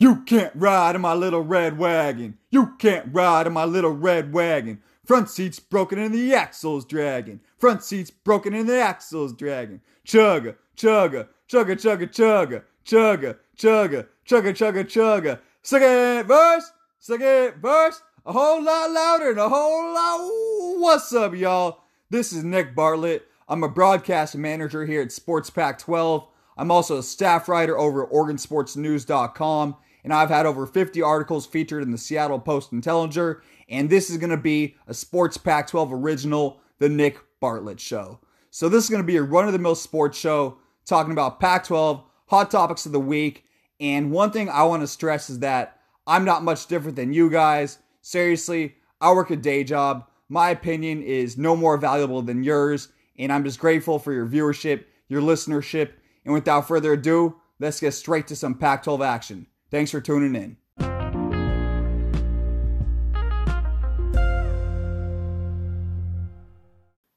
You 0.00 0.22
can't 0.22 0.52
ride 0.54 0.94
in 0.94 1.00
my 1.00 1.14
little 1.14 1.42
red 1.42 1.76
wagon. 1.76 2.38
You 2.50 2.74
can't 2.78 3.12
ride 3.12 3.48
in 3.48 3.52
my 3.52 3.64
little 3.64 3.90
red 3.90 4.32
wagon. 4.32 4.80
Front 5.04 5.28
seat's 5.28 5.58
broken 5.58 5.98
and 5.98 6.14
the 6.14 6.34
axle's 6.34 6.84
dragging. 6.84 7.40
Front 7.58 7.82
seat's 7.82 8.12
broken 8.12 8.54
and 8.54 8.68
the 8.68 8.80
axle's 8.80 9.32
dragging. 9.32 9.80
Chugga, 10.06 10.54
chugga, 10.76 11.26
chugga, 11.48 11.76
chugga, 11.76 12.12
chugga, 12.12 12.62
chugga, 12.84 13.36
chugga, 13.56 14.06
chugga, 14.24 14.52
chugga, 14.54 14.84
chugga. 14.84 15.40
Second 15.62 16.28
verse, 16.28 16.72
second 17.00 17.60
verse, 17.60 18.00
a 18.24 18.32
whole 18.32 18.62
lot 18.62 18.90
louder 18.92 19.30
and 19.30 19.40
a 19.40 19.48
whole 19.48 19.92
lot. 19.92 20.78
What's 20.78 21.12
up, 21.12 21.34
y'all? 21.34 21.80
This 22.08 22.32
is 22.32 22.44
Nick 22.44 22.76
Bartlett. 22.76 23.26
I'm 23.48 23.64
a 23.64 23.68
broadcast 23.68 24.36
manager 24.36 24.86
here 24.86 25.02
at 25.02 25.10
Sports 25.10 25.50
Pack 25.50 25.80
12. 25.80 26.24
I'm 26.56 26.70
also 26.70 26.98
a 26.98 27.02
staff 27.02 27.48
writer 27.48 27.76
over 27.76 28.04
at 28.04 28.12
OregonSportsNews.com 28.12 29.76
and 30.04 30.12
I've 30.12 30.30
had 30.30 30.46
over 30.46 30.66
50 30.66 31.02
articles 31.02 31.46
featured 31.46 31.82
in 31.82 31.90
the 31.90 31.98
Seattle 31.98 32.38
Post 32.38 32.72
Intelligencer, 32.72 33.42
and 33.68 33.90
this 33.90 34.10
is 34.10 34.16
going 34.18 34.30
to 34.30 34.36
be 34.36 34.76
a 34.86 34.94
Sports 34.94 35.36
Pack 35.36 35.68
12 35.68 35.92
original, 35.92 36.60
The 36.78 36.88
Nick 36.88 37.18
Bartlett 37.40 37.80
Show. 37.80 38.20
So, 38.50 38.68
this 38.68 38.84
is 38.84 38.90
going 38.90 39.02
to 39.02 39.06
be 39.06 39.16
a 39.16 39.22
run 39.22 39.46
of 39.46 39.52
the 39.52 39.58
mill 39.58 39.74
sports 39.74 40.18
show 40.18 40.58
talking 40.86 41.12
about 41.12 41.38
Pac 41.38 41.64
12, 41.64 42.02
hot 42.26 42.50
topics 42.50 42.86
of 42.86 42.92
the 42.92 43.00
week, 43.00 43.44
and 43.80 44.10
one 44.10 44.30
thing 44.30 44.48
I 44.48 44.62
want 44.64 44.82
to 44.82 44.86
stress 44.86 45.30
is 45.30 45.40
that 45.40 45.80
I'm 46.06 46.24
not 46.24 46.42
much 46.42 46.66
different 46.66 46.96
than 46.96 47.12
you 47.12 47.30
guys. 47.30 47.78
Seriously, 48.00 48.74
I 49.00 49.12
work 49.12 49.30
a 49.30 49.36
day 49.36 49.62
job. 49.64 50.06
My 50.28 50.50
opinion 50.50 51.02
is 51.02 51.38
no 51.38 51.54
more 51.54 51.76
valuable 51.76 52.22
than 52.22 52.42
yours, 52.42 52.88
and 53.18 53.32
I'm 53.32 53.44
just 53.44 53.60
grateful 53.60 53.98
for 53.98 54.12
your 54.12 54.26
viewership, 54.26 54.84
your 55.08 55.22
listenership, 55.22 55.92
and 56.24 56.34
without 56.34 56.66
further 56.66 56.94
ado, 56.94 57.36
let's 57.58 57.80
get 57.80 57.92
straight 57.92 58.26
to 58.28 58.36
some 58.36 58.54
Pac 58.54 58.82
12 58.84 59.02
action. 59.02 59.46
Thanks 59.70 59.90
for 59.90 60.00
tuning 60.00 60.34
in. 60.34 60.56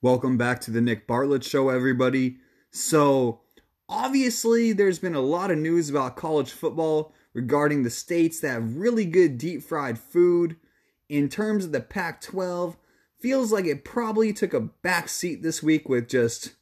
Welcome 0.02 0.38
back 0.38 0.60
to 0.62 0.72
the 0.72 0.82
Nick 0.82 1.08
Bartlett 1.08 1.44
Show, 1.46 1.70
everybody. 1.70 2.38
So, 2.72 3.42
obviously, 3.88 4.74
there's 4.74 5.00
been 5.00 5.16
a 5.16 5.22
lot 5.22 5.52
of 5.52 5.60
news 5.60 5.90
about 5.90 6.18
college 6.18 6.52
football 6.52 7.14
regarding 7.34 7.84
the 7.84 7.90
states 7.90 8.42
that 8.42 8.50
have 8.50 8.76
really 8.76 9.06
good 9.06 9.38
deep 9.38 9.64
fried 9.64 9.98
food. 9.98 10.58
In 11.08 11.30
terms 11.30 11.66
of 11.66 11.72
the 11.72 11.80
Pac 11.80 12.20
12, 12.20 12.76
feels 13.20 13.54
like 13.54 13.66
it 13.66 13.86
probably 13.86 14.34
took 14.34 14.54
a 14.54 14.60
back 14.60 15.08
seat 15.08 15.42
this 15.44 15.64
week 15.64 15.88
with 15.88 16.10
just 16.10 16.56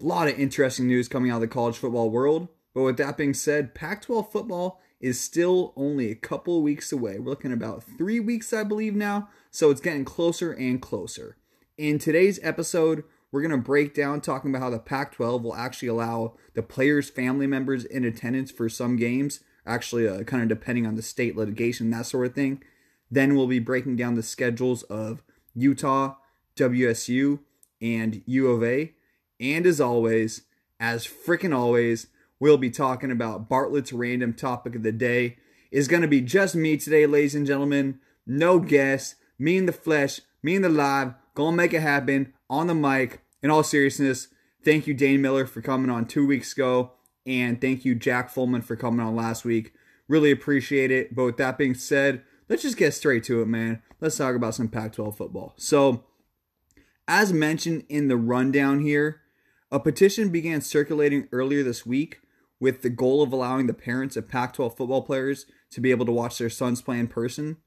a 0.00 0.04
lot 0.04 0.28
of 0.28 0.38
interesting 0.38 0.86
news 0.86 1.08
coming 1.08 1.30
out 1.30 1.36
of 1.36 1.40
the 1.40 1.48
college 1.48 1.76
football 1.76 2.10
world. 2.10 2.48
But 2.74 2.82
with 2.82 2.96
that 2.98 3.16
being 3.16 3.34
said, 3.34 3.74
Pac 3.74 4.02
12 4.02 4.32
football 4.32 4.80
is 5.00 5.20
still 5.20 5.72
only 5.76 6.10
a 6.10 6.16
couple 6.16 6.62
weeks 6.62 6.90
away. 6.90 7.18
We're 7.18 7.30
looking 7.30 7.52
about 7.52 7.84
three 7.84 8.20
weeks, 8.20 8.52
I 8.52 8.64
believe, 8.64 8.94
now. 8.94 9.28
So 9.50 9.70
it's 9.70 9.80
getting 9.80 10.04
closer 10.04 10.52
and 10.52 10.82
closer. 10.82 11.36
In 11.78 11.98
today's 11.98 12.40
episode, 12.42 13.04
we're 13.30 13.42
going 13.42 13.50
to 13.50 13.58
break 13.58 13.94
down 13.94 14.20
talking 14.20 14.50
about 14.50 14.62
how 14.62 14.70
the 14.70 14.78
Pac 14.78 15.12
12 15.12 15.42
will 15.42 15.54
actually 15.54 15.88
allow 15.88 16.34
the 16.54 16.62
players' 16.62 17.10
family 17.10 17.46
members 17.46 17.84
in 17.84 18.04
attendance 18.04 18.50
for 18.50 18.68
some 18.68 18.96
games, 18.96 19.40
actually, 19.66 20.08
uh, 20.08 20.22
kind 20.22 20.42
of 20.42 20.48
depending 20.48 20.86
on 20.86 20.94
the 20.94 21.02
state 21.02 21.36
litigation, 21.36 21.90
that 21.90 22.06
sort 22.06 22.26
of 22.26 22.34
thing. 22.34 22.62
Then 23.10 23.36
we'll 23.36 23.46
be 23.46 23.58
breaking 23.58 23.96
down 23.96 24.14
the 24.14 24.22
schedules 24.22 24.84
of 24.84 25.22
Utah, 25.54 26.14
WSU, 26.56 27.40
and 27.80 28.22
U 28.26 28.48
of 28.50 28.62
A. 28.62 28.94
And 29.38 29.66
as 29.66 29.80
always, 29.80 30.42
as 30.80 31.06
freaking 31.06 31.54
always, 31.54 32.06
we'll 32.44 32.58
be 32.58 32.68
talking 32.68 33.10
about 33.10 33.48
Bartlett's 33.48 33.90
random 33.90 34.34
topic 34.34 34.74
of 34.74 34.82
the 34.82 34.92
day. 34.92 35.38
Is 35.70 35.88
going 35.88 36.02
to 36.02 36.08
be 36.08 36.20
just 36.20 36.54
me 36.54 36.76
today, 36.76 37.06
ladies 37.06 37.34
and 37.34 37.46
gentlemen. 37.46 38.00
No 38.26 38.58
guests, 38.58 39.14
me 39.38 39.56
in 39.56 39.64
the 39.64 39.72
flesh, 39.72 40.20
me 40.42 40.54
in 40.54 40.60
the 40.60 40.68
live. 40.68 41.14
Gonna 41.34 41.56
make 41.56 41.72
it 41.72 41.80
happen 41.80 42.34
on 42.50 42.66
the 42.66 42.74
mic. 42.74 43.22
In 43.42 43.50
all 43.50 43.62
seriousness, 43.62 44.28
thank 44.62 44.86
you, 44.86 44.92
Dane 44.92 45.22
Miller, 45.22 45.46
for 45.46 45.62
coming 45.62 45.88
on 45.88 46.04
two 46.04 46.26
weeks 46.26 46.52
ago. 46.52 46.92
And 47.24 47.62
thank 47.62 47.86
you, 47.86 47.94
Jack 47.94 48.30
Fullman, 48.30 48.62
for 48.62 48.76
coming 48.76 49.00
on 49.00 49.16
last 49.16 49.46
week. 49.46 49.72
Really 50.06 50.30
appreciate 50.30 50.90
it. 50.90 51.14
But 51.14 51.24
with 51.24 51.36
that 51.38 51.56
being 51.56 51.72
said, 51.72 52.24
let's 52.50 52.60
just 52.60 52.76
get 52.76 52.92
straight 52.92 53.24
to 53.24 53.40
it, 53.40 53.48
man. 53.48 53.80
Let's 54.02 54.18
talk 54.18 54.36
about 54.36 54.54
some 54.54 54.68
Pac 54.68 54.92
12 54.92 55.16
football. 55.16 55.54
So, 55.56 56.04
as 57.08 57.32
mentioned 57.32 57.84
in 57.88 58.08
the 58.08 58.18
rundown 58.18 58.80
here, 58.80 59.22
a 59.72 59.80
petition 59.80 60.28
began 60.28 60.60
circulating 60.60 61.26
earlier 61.32 61.62
this 61.62 61.86
week 61.86 62.20
with 62.60 62.82
the 62.82 62.90
goal 62.90 63.22
of 63.22 63.32
allowing 63.32 63.66
the 63.66 63.74
parents 63.74 64.16
of 64.16 64.28
Pac 64.28 64.54
12 64.54 64.76
football 64.76 65.02
players 65.02 65.46
to 65.70 65.80
be 65.80 65.90
able 65.90 66.06
to 66.06 66.12
watch 66.12 66.38
their 66.38 66.50
sons 66.50 66.80
play 66.80 66.98
in 66.98 67.08
person. 67.08 67.58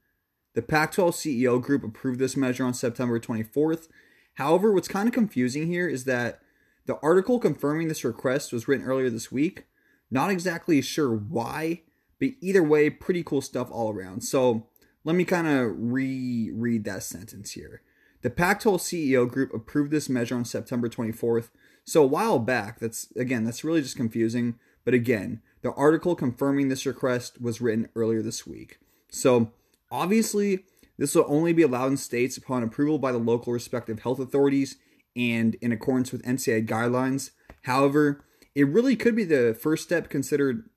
The 0.54 0.62
Pac 0.62 0.92
12 0.92 1.14
CEO 1.14 1.62
group 1.62 1.84
approved 1.84 2.18
this 2.18 2.36
measure 2.36 2.64
on 2.64 2.74
September 2.74 3.20
24th. 3.20 3.88
However, 4.34 4.72
what's 4.72 4.88
kind 4.88 5.08
of 5.08 5.14
confusing 5.14 5.66
here 5.66 5.88
is 5.88 6.04
that 6.04 6.40
the 6.86 6.98
article 7.02 7.38
confirming 7.38 7.88
this 7.88 8.04
request 8.04 8.52
was 8.52 8.66
written 8.66 8.86
earlier 8.86 9.10
this 9.10 9.30
week. 9.30 9.66
Not 10.10 10.30
exactly 10.30 10.80
sure 10.80 11.14
why, 11.14 11.82
but 12.18 12.30
either 12.40 12.62
way, 12.62 12.88
pretty 12.88 13.22
cool 13.22 13.42
stuff 13.42 13.68
all 13.70 13.92
around. 13.92 14.22
So 14.22 14.68
let 15.04 15.14
me 15.14 15.24
kind 15.24 15.46
of 15.46 15.72
reread 15.76 16.84
that 16.84 17.02
sentence 17.02 17.52
here. 17.52 17.82
The 18.22 18.30
Pac 18.30 18.60
12 18.60 18.80
CEO 18.80 19.28
group 19.28 19.54
approved 19.54 19.90
this 19.90 20.08
measure 20.08 20.34
on 20.34 20.44
September 20.44 20.88
24th. 20.88 21.50
So 21.84 22.02
a 22.02 22.06
while 22.06 22.38
back, 22.38 22.80
that's 22.80 23.12
again, 23.16 23.44
that's 23.44 23.64
really 23.64 23.82
just 23.82 23.96
confusing. 23.96 24.58
But 24.88 24.94
again, 24.94 25.42
the 25.60 25.74
article 25.74 26.14
confirming 26.14 26.70
this 26.70 26.86
request 26.86 27.42
was 27.42 27.60
written 27.60 27.90
earlier 27.94 28.22
this 28.22 28.46
week. 28.46 28.78
So, 29.10 29.52
obviously, 29.90 30.64
this 30.96 31.14
will 31.14 31.26
only 31.28 31.52
be 31.52 31.60
allowed 31.60 31.88
in 31.88 31.98
states 31.98 32.38
upon 32.38 32.62
approval 32.62 32.98
by 32.98 33.12
the 33.12 33.18
local 33.18 33.52
respective 33.52 34.00
health 34.00 34.18
authorities 34.18 34.78
and 35.14 35.56
in 35.56 35.72
accordance 35.72 36.10
with 36.10 36.22
NCAA 36.22 36.66
guidelines. 36.66 37.32
However, 37.64 38.24
it 38.54 38.66
really 38.66 38.96
could 38.96 39.14
be 39.14 39.24
the 39.24 39.54
first 39.60 39.84
step 39.84 40.08
considered, 40.08 40.70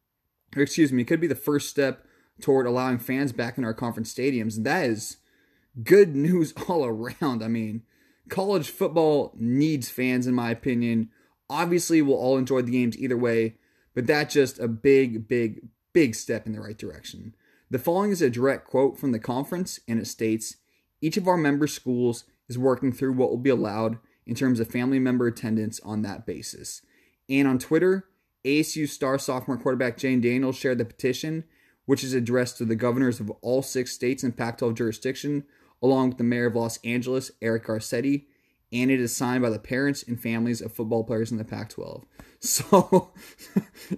excuse 0.58 0.92
me, 0.92 1.04
it 1.04 1.08
could 1.08 1.22
be 1.22 1.28
the 1.28 1.34
first 1.34 1.70
step 1.70 2.06
toward 2.42 2.66
allowing 2.66 3.00
fans 3.00 3.32
back 3.32 3.58
in 3.58 3.64
our 3.64 3.74
conference 3.74 4.14
stadiums. 4.14 4.58
And 4.58 4.66
that 4.66 4.88
is 4.88 5.20
good 5.84 6.14
news 6.18 6.54
all 6.68 6.84
around. 6.84 7.42
I 7.42 7.48
mean, 7.48 7.84
college 8.28 8.72
football 8.72 9.32
needs 9.38 9.90
fans, 9.90 10.28
in 10.28 10.34
my 10.34 10.52
opinion. 10.52 11.12
Obviously, 11.50 12.02
we'll 12.02 12.18
all 12.18 12.38
enjoy 12.38 12.62
the 12.62 12.74
games 12.74 12.98
either 12.98 13.16
way, 13.16 13.56
but 13.94 14.08
that's 14.08 14.34
just 14.34 14.60
a 14.60 14.68
big, 14.68 15.28
big, 15.28 15.68
big 15.94 16.16
step 16.16 16.46
in 16.46 16.54
the 16.54 16.62
right 16.62 16.78
direction. 16.78 17.36
The 17.70 17.80
following 17.80 18.12
is 18.12 18.22
a 18.22 18.30
direct 18.30 18.68
quote 18.68 19.00
from 19.00 19.12
the 19.12 19.20
conference, 19.20 19.80
and 19.88 20.00
it 20.00 20.08
states 20.08 20.58
Each 21.02 21.18
of 21.18 21.28
our 21.28 21.38
member 21.38 21.68
schools 21.68 22.26
is 22.50 22.58
working 22.58 22.92
through 22.92 23.14
what 23.14 23.30
will 23.30 23.38
be 23.38 23.50
allowed 23.50 23.98
in 24.26 24.36
terms 24.36 24.60
of 24.60 24.70
family 24.70 25.00
member 25.00 25.28
attendance 25.28 25.80
on 25.82 26.02
that 26.02 26.26
basis. 26.26 26.82
And 27.30 27.48
on 27.48 27.60
Twitter, 27.60 28.08
ASU 28.46 28.88
star 28.88 29.18
sophomore 29.18 29.58
quarterback 29.58 29.98
Jayden 29.98 30.22
Daniels 30.22 30.58
shared 30.58 30.78
the 30.78 30.86
petition, 30.86 31.44
which 31.86 32.04
is 32.04 32.14
addressed 32.14 32.58
to 32.58 32.66
the 32.66 32.76
governors 32.76 33.20
of 33.20 33.32
all 33.42 33.62
six 33.62 33.92
states 33.92 34.24
in 34.24 34.32
Pac 34.32 34.58
12 34.58 34.76
jurisdiction, 34.76 35.44
along 35.82 36.10
with 36.10 36.18
the 36.18 36.24
mayor 36.24 36.48
of 36.48 36.56
Los 36.56 36.78
Angeles, 36.84 37.32
Eric 37.42 37.66
Garcetti, 37.66 38.26
and 38.72 38.90
it 38.90 39.00
is 39.00 39.16
signed 39.16 39.42
by 39.42 39.50
the 39.50 39.60
parents 39.60 40.04
and 40.04 40.22
families 40.22 40.62
of 40.62 40.74
football 40.74 41.04
players 41.04 41.32
in 41.32 41.38
the 41.38 41.44
Pac 41.44 41.70
12. 41.70 42.06
So, 42.44 43.12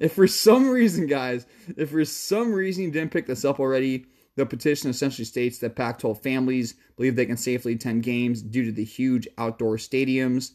if 0.02 0.16
for 0.16 0.28
some 0.28 0.68
reason, 0.68 1.08
guys, 1.08 1.46
if 1.78 1.92
for 1.92 2.04
some 2.04 2.52
reason 2.52 2.84
you 2.84 2.92
didn't 2.92 3.14
pick 3.14 3.26
this 3.26 3.46
up 3.46 3.58
already, 3.58 4.06
the 4.36 4.46
petition 4.46 4.90
essentially 4.90 5.24
states 5.24 5.60
that 5.60 5.78
Pac 5.78 6.00
12 6.00 6.20
families 6.22 6.76
believe 6.98 7.16
they 7.16 7.26
can 7.26 7.38
safely 7.38 7.72
attend 7.72 8.04
games 8.04 8.42
due 8.42 8.66
to 8.66 8.74
the 8.74 8.84
huge 8.84 9.30
outdoor 9.38 9.78
stadiums. 9.78 10.52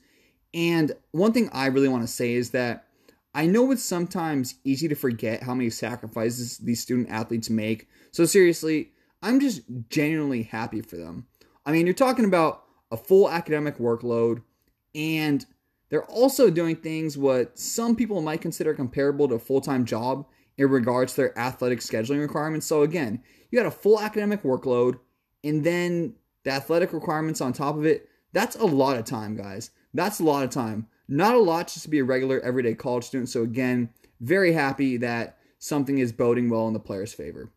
And 0.52 0.92
one 1.12 1.32
thing 1.32 1.48
I 1.50 1.68
really 1.68 1.88
want 1.88 2.02
to 2.02 2.08
say 2.08 2.34
is 2.34 2.50
that 2.50 2.88
I 3.34 3.46
know 3.46 3.70
it's 3.70 3.82
sometimes 3.82 4.56
easy 4.64 4.86
to 4.88 4.94
forget 4.94 5.42
how 5.42 5.54
many 5.54 5.70
sacrifices 5.70 6.58
these 6.58 6.82
student 6.82 7.08
athletes 7.08 7.48
make. 7.48 7.88
So, 8.10 8.26
seriously, 8.26 8.91
I'm 9.22 9.41
just 9.41 9.62
genuinely 9.88 10.42
happy 10.42 10.82
for 10.82 10.97
them. 10.97 11.26
I 11.64 11.72
mean, 11.72 11.86
you're 11.86 11.94
talking 11.94 12.26
about 12.26 12.64
a 12.90 12.96
full 12.96 13.30
academic 13.30 13.78
workload 13.78 14.42
and 14.94 15.44
they're 15.90 16.04
also 16.04 16.50
doing 16.50 16.76
things 16.76 17.16
what 17.16 17.58
some 17.58 17.96
people 17.96 18.20
might 18.20 18.40
consider 18.40 18.74
comparable 18.74 19.28
to 19.28 19.36
a 19.36 19.38
full 19.38 19.60
time 19.60 19.84
job 19.84 20.26
in 20.56 20.68
regards 20.68 21.14
to 21.14 21.22
their 21.22 21.38
athletic 21.38 21.80
scheduling 21.80 22.20
requirements. 22.20 22.66
So, 22.66 22.82
again, 22.82 23.22
you 23.50 23.58
got 23.58 23.66
a 23.66 23.70
full 23.70 24.00
academic 24.00 24.42
workload 24.42 24.98
and 25.42 25.64
then 25.64 26.14
the 26.44 26.50
athletic 26.50 26.92
requirements 26.92 27.40
on 27.40 27.52
top 27.52 27.76
of 27.76 27.86
it. 27.86 28.08
That's 28.32 28.56
a 28.56 28.66
lot 28.66 28.96
of 28.96 29.04
time, 29.04 29.36
guys. 29.36 29.70
That's 29.94 30.20
a 30.20 30.24
lot 30.24 30.44
of 30.44 30.50
time. 30.50 30.86
Not 31.08 31.34
a 31.34 31.38
lot 31.38 31.68
just 31.68 31.84
to 31.84 31.88
be 31.88 32.00
a 32.00 32.04
regular 32.04 32.40
everyday 32.40 32.74
college 32.74 33.04
student. 33.04 33.30
So, 33.30 33.42
again, 33.42 33.90
very 34.20 34.52
happy 34.52 34.98
that 34.98 35.38
something 35.58 35.98
is 35.98 36.12
boding 36.12 36.50
well 36.50 36.66
in 36.66 36.74
the 36.74 36.80
player's 36.80 37.14
favor. 37.14 37.50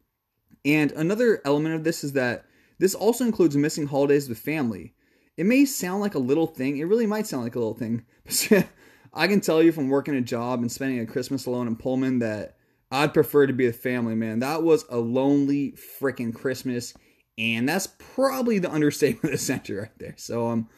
And 0.64 0.92
another 0.94 1.42
element 1.44 1.76
of 1.76 1.84
this 1.84 2.04
is 2.04 2.14
that 2.14 2.46
this 2.80 2.96
also 2.96 3.26
includes 3.26 3.58
missing 3.58 3.88
holidays 3.88 4.30
with 4.30 4.40
family. 4.40 4.94
It 5.38 5.46
may 5.46 5.66
sound 5.66 6.02
like 6.02 6.16
a 6.16 6.20
little 6.20 6.48
thing. 6.48 6.78
It 6.78 6.84
really 6.86 7.06
might 7.06 7.28
sound 7.28 7.44
like 7.44 7.56
a 7.56 7.60
little 7.60 7.74
thing. 7.74 8.06
I 9.14 9.28
can 9.28 9.42
tell 9.42 9.62
you 9.62 9.72
from 9.72 9.90
working 9.90 10.16
a 10.16 10.22
job 10.22 10.62
and 10.62 10.72
spending 10.72 11.00
a 11.00 11.06
Christmas 11.06 11.46
alone 11.46 11.68
in 11.68 11.76
Pullman 11.76 12.20
that 12.20 12.58
I'd 12.92 13.14
prefer 13.14 13.48
to 13.48 13.54
be 13.54 13.66
with 13.66 13.78
family, 13.78 14.16
man. 14.16 14.40
That 14.40 14.64
was 14.64 14.86
a 14.90 14.98
lonely 14.98 15.74
freaking 16.00 16.34
Christmas, 16.34 16.94
and 17.38 17.68
that's 17.68 17.88
probably 17.88 18.60
the 18.60 18.72
understatement 18.72 19.26
of 19.26 19.32
the 19.32 19.38
century 19.38 19.80
right 19.80 20.00
there. 20.00 20.16
So 20.18 20.48
um, 20.48 20.70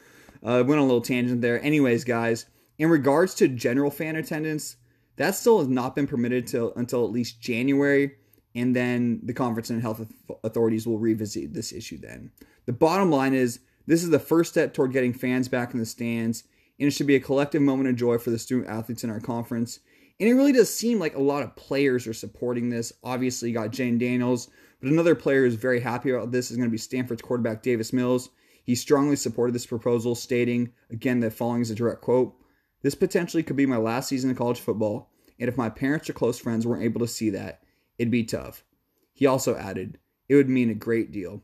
uh, 0.42 0.62
went 0.66 0.78
on 0.78 0.78
a 0.78 0.84
little 0.84 1.00
tangent 1.00 1.42
there. 1.42 1.62
Anyways, 1.62 2.04
guys, 2.04 2.46
in 2.78 2.88
regards 2.88 3.34
to 3.36 3.48
general 3.48 3.90
fan 3.90 4.16
attendance, 4.16 4.76
that 5.16 5.34
still 5.34 5.58
has 5.58 5.68
not 5.68 5.94
been 5.94 6.06
permitted 6.06 6.46
till 6.46 6.72
until 6.74 7.04
at 7.04 7.12
least 7.12 7.40
January, 7.40 8.12
and 8.54 8.74
then 8.74 9.20
the 9.24 9.34
conference 9.34 9.70
and 9.70 9.82
health 9.82 10.04
authorities 10.42 10.86
will 10.86 10.98
revisit 10.98 11.54
this 11.54 11.72
issue. 11.72 11.98
Then 11.98 12.30
the 12.66 12.72
bottom 12.72 13.10
line 13.10 13.34
is 13.34 13.60
this 13.86 14.02
is 14.02 14.10
the 14.10 14.18
first 14.18 14.52
step 14.52 14.72
toward 14.72 14.92
getting 14.92 15.12
fans 15.12 15.48
back 15.48 15.72
in 15.72 15.80
the 15.80 15.86
stands, 15.86 16.44
and 16.78 16.88
it 16.88 16.92
should 16.92 17.06
be 17.06 17.16
a 17.16 17.20
collective 17.20 17.62
moment 17.62 17.88
of 17.88 17.96
joy 17.96 18.18
for 18.18 18.30
the 18.30 18.38
student 18.38 18.68
athletes 18.68 19.04
in 19.04 19.10
our 19.10 19.20
conference. 19.20 19.80
And 20.20 20.28
it 20.28 20.34
really 20.34 20.52
does 20.52 20.72
seem 20.72 20.98
like 20.98 21.16
a 21.16 21.20
lot 21.20 21.42
of 21.42 21.56
players 21.56 22.06
are 22.06 22.14
supporting 22.14 22.70
this. 22.70 22.92
Obviously, 23.02 23.48
you 23.48 23.54
got 23.54 23.70
Jayden 23.70 23.98
Daniels, 23.98 24.48
but 24.80 24.90
another 24.90 25.14
player 25.14 25.44
who's 25.44 25.54
very 25.54 25.80
happy 25.80 26.10
about 26.10 26.30
this 26.30 26.50
is 26.50 26.56
going 26.56 26.68
to 26.68 26.72
be 26.72 26.78
Stanford's 26.78 27.22
quarterback 27.22 27.62
Davis 27.62 27.92
Mills. 27.92 28.30
He 28.64 28.74
strongly 28.74 29.16
supported 29.16 29.54
this 29.54 29.66
proposal, 29.66 30.14
stating, 30.14 30.72
again, 30.90 31.20
the 31.20 31.30
following 31.30 31.62
is 31.62 31.70
a 31.70 31.74
direct 31.74 32.00
quote 32.00 32.34
This 32.82 32.94
potentially 32.94 33.42
could 33.42 33.56
be 33.56 33.66
my 33.66 33.76
last 33.76 34.08
season 34.08 34.30
of 34.30 34.38
college 34.38 34.60
football, 34.60 35.10
and 35.38 35.48
if 35.48 35.56
my 35.56 35.68
parents 35.68 36.08
or 36.08 36.14
close 36.14 36.38
friends 36.38 36.66
weren't 36.66 36.84
able 36.84 37.00
to 37.00 37.08
see 37.08 37.30
that, 37.30 37.62
it'd 37.98 38.10
be 38.10 38.24
tough. 38.24 38.64
He 39.12 39.26
also 39.26 39.56
added, 39.56 39.98
It 40.28 40.36
would 40.36 40.48
mean 40.48 40.70
a 40.70 40.74
great 40.74 41.12
deal. 41.12 41.42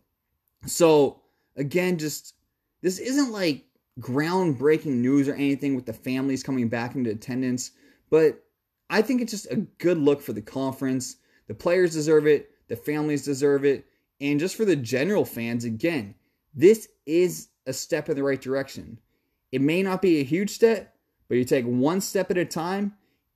So, 0.66 1.19
again, 1.56 1.98
just 1.98 2.34
this 2.82 2.98
isn't 2.98 3.32
like 3.32 3.64
groundbreaking 4.00 4.86
news 4.86 5.28
or 5.28 5.34
anything 5.34 5.74
with 5.74 5.86
the 5.86 5.92
families 5.92 6.42
coming 6.42 6.68
back 6.68 6.94
into 6.94 7.10
attendance, 7.10 7.72
but 8.10 8.42
I 8.88 9.02
think 9.02 9.20
it's 9.20 9.32
just 9.32 9.50
a 9.50 9.56
good 9.78 9.98
look 9.98 10.20
for 10.20 10.32
the 10.32 10.42
conference. 10.42 11.16
The 11.46 11.54
players 11.54 11.92
deserve 11.92 12.26
it, 12.26 12.50
the 12.68 12.76
families 12.76 13.24
deserve 13.24 13.64
it, 13.64 13.86
and 14.20 14.40
just 14.40 14.56
for 14.56 14.64
the 14.64 14.76
general 14.76 15.24
fans, 15.24 15.64
again, 15.64 16.14
this 16.54 16.88
is 17.06 17.48
a 17.66 17.72
step 17.72 18.08
in 18.08 18.16
the 18.16 18.22
right 18.22 18.40
direction. 18.40 18.98
It 19.52 19.60
may 19.60 19.82
not 19.82 20.02
be 20.02 20.18
a 20.18 20.24
huge 20.24 20.50
step, 20.50 20.94
but 21.28 21.36
you 21.36 21.44
take 21.44 21.64
one 21.64 22.00
step 22.00 22.30
at 22.30 22.38
a 22.38 22.44
time, 22.44 22.94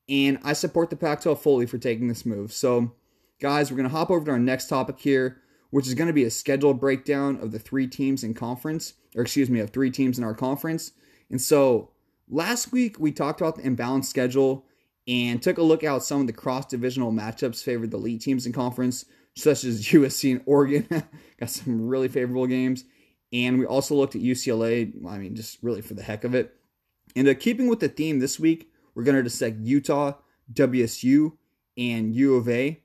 and 0.09 0.39
I 0.43 0.53
support 0.53 0.91
the 0.91 0.97
Pac 0.97 1.23
12 1.23 1.41
fully 1.41 1.67
for 1.67 1.79
taking 1.79 2.09
this 2.09 2.27
move. 2.27 2.53
So, 2.53 2.93
guys, 3.41 3.71
we're 3.71 3.77
going 3.77 3.89
to 3.89 3.95
hop 3.95 4.11
over 4.11 4.25
to 4.27 4.33
our 4.33 4.39
next 4.39 4.69
topic 4.69 4.99
here, 4.99 5.41
which 5.75 5.89
is 5.89 5.95
going 5.95 6.07
to 6.07 6.13
be 6.13 6.23
a 6.23 6.31
schedule 6.31 6.73
breakdown 6.73 7.37
of 7.43 7.51
the 7.51 7.59
three 7.59 7.89
teams 7.89 8.23
in 8.23 8.33
conference, 8.33 8.95
or 9.17 9.23
excuse 9.23 9.51
me, 9.51 9.59
of 9.59 9.71
three 9.71 9.91
teams 9.91 10.19
in 10.19 10.23
our 10.23 10.33
conference. 10.33 10.93
And 11.31 11.43
so, 11.43 11.91
last 12.29 12.71
week 12.71 13.01
we 13.01 13.11
talked 13.11 13.41
about 13.41 13.57
the 13.57 13.63
imbalanced 13.63 14.05
schedule 14.05 14.67
and 15.09 15.43
took 15.43 15.59
a 15.59 15.63
look 15.65 15.83
at 15.83 16.05
some 16.05 16.21
of 16.21 16.29
the 16.29 16.33
cross 16.33 16.67
divisional 16.67 17.11
matchups 17.11 17.61
favored 17.61 17.91
the 17.91 17.97
elite 17.97 18.21
teams 18.21 18.47
in 18.47 18.53
conference, 18.53 19.05
such 19.35 19.65
as 19.65 19.85
USC 19.89 20.31
and 20.31 20.43
Oregon. 20.47 20.87
Got 21.41 21.51
some 21.51 21.89
really 21.89 22.07
favorable 22.07 22.47
games. 22.47 22.85
And 23.33 23.59
we 23.59 23.67
also 23.67 23.97
looked 23.97 24.15
at 24.15 24.23
UCLA, 24.23 24.95
I 25.09 25.19
mean, 25.19 25.35
just 25.35 25.59
really 25.61 25.83
for 25.83 25.95
the 25.95 26.05
heck 26.05 26.23
of 26.23 26.37
it. 26.37 26.55
And 27.17 27.27
uh, 27.27 27.35
keeping 27.35 27.67
with 27.67 27.81
the 27.81 27.89
theme 27.89 28.21
this 28.21 28.39
week, 28.39 28.71
we're 28.95 29.03
going 29.03 29.17
to 29.17 29.25
dissect 29.25 29.59
Utah, 29.59 30.13
WSU, 30.53 31.33
and 31.77 32.15
U 32.15 32.37
of 32.37 32.49
A. 32.49 32.81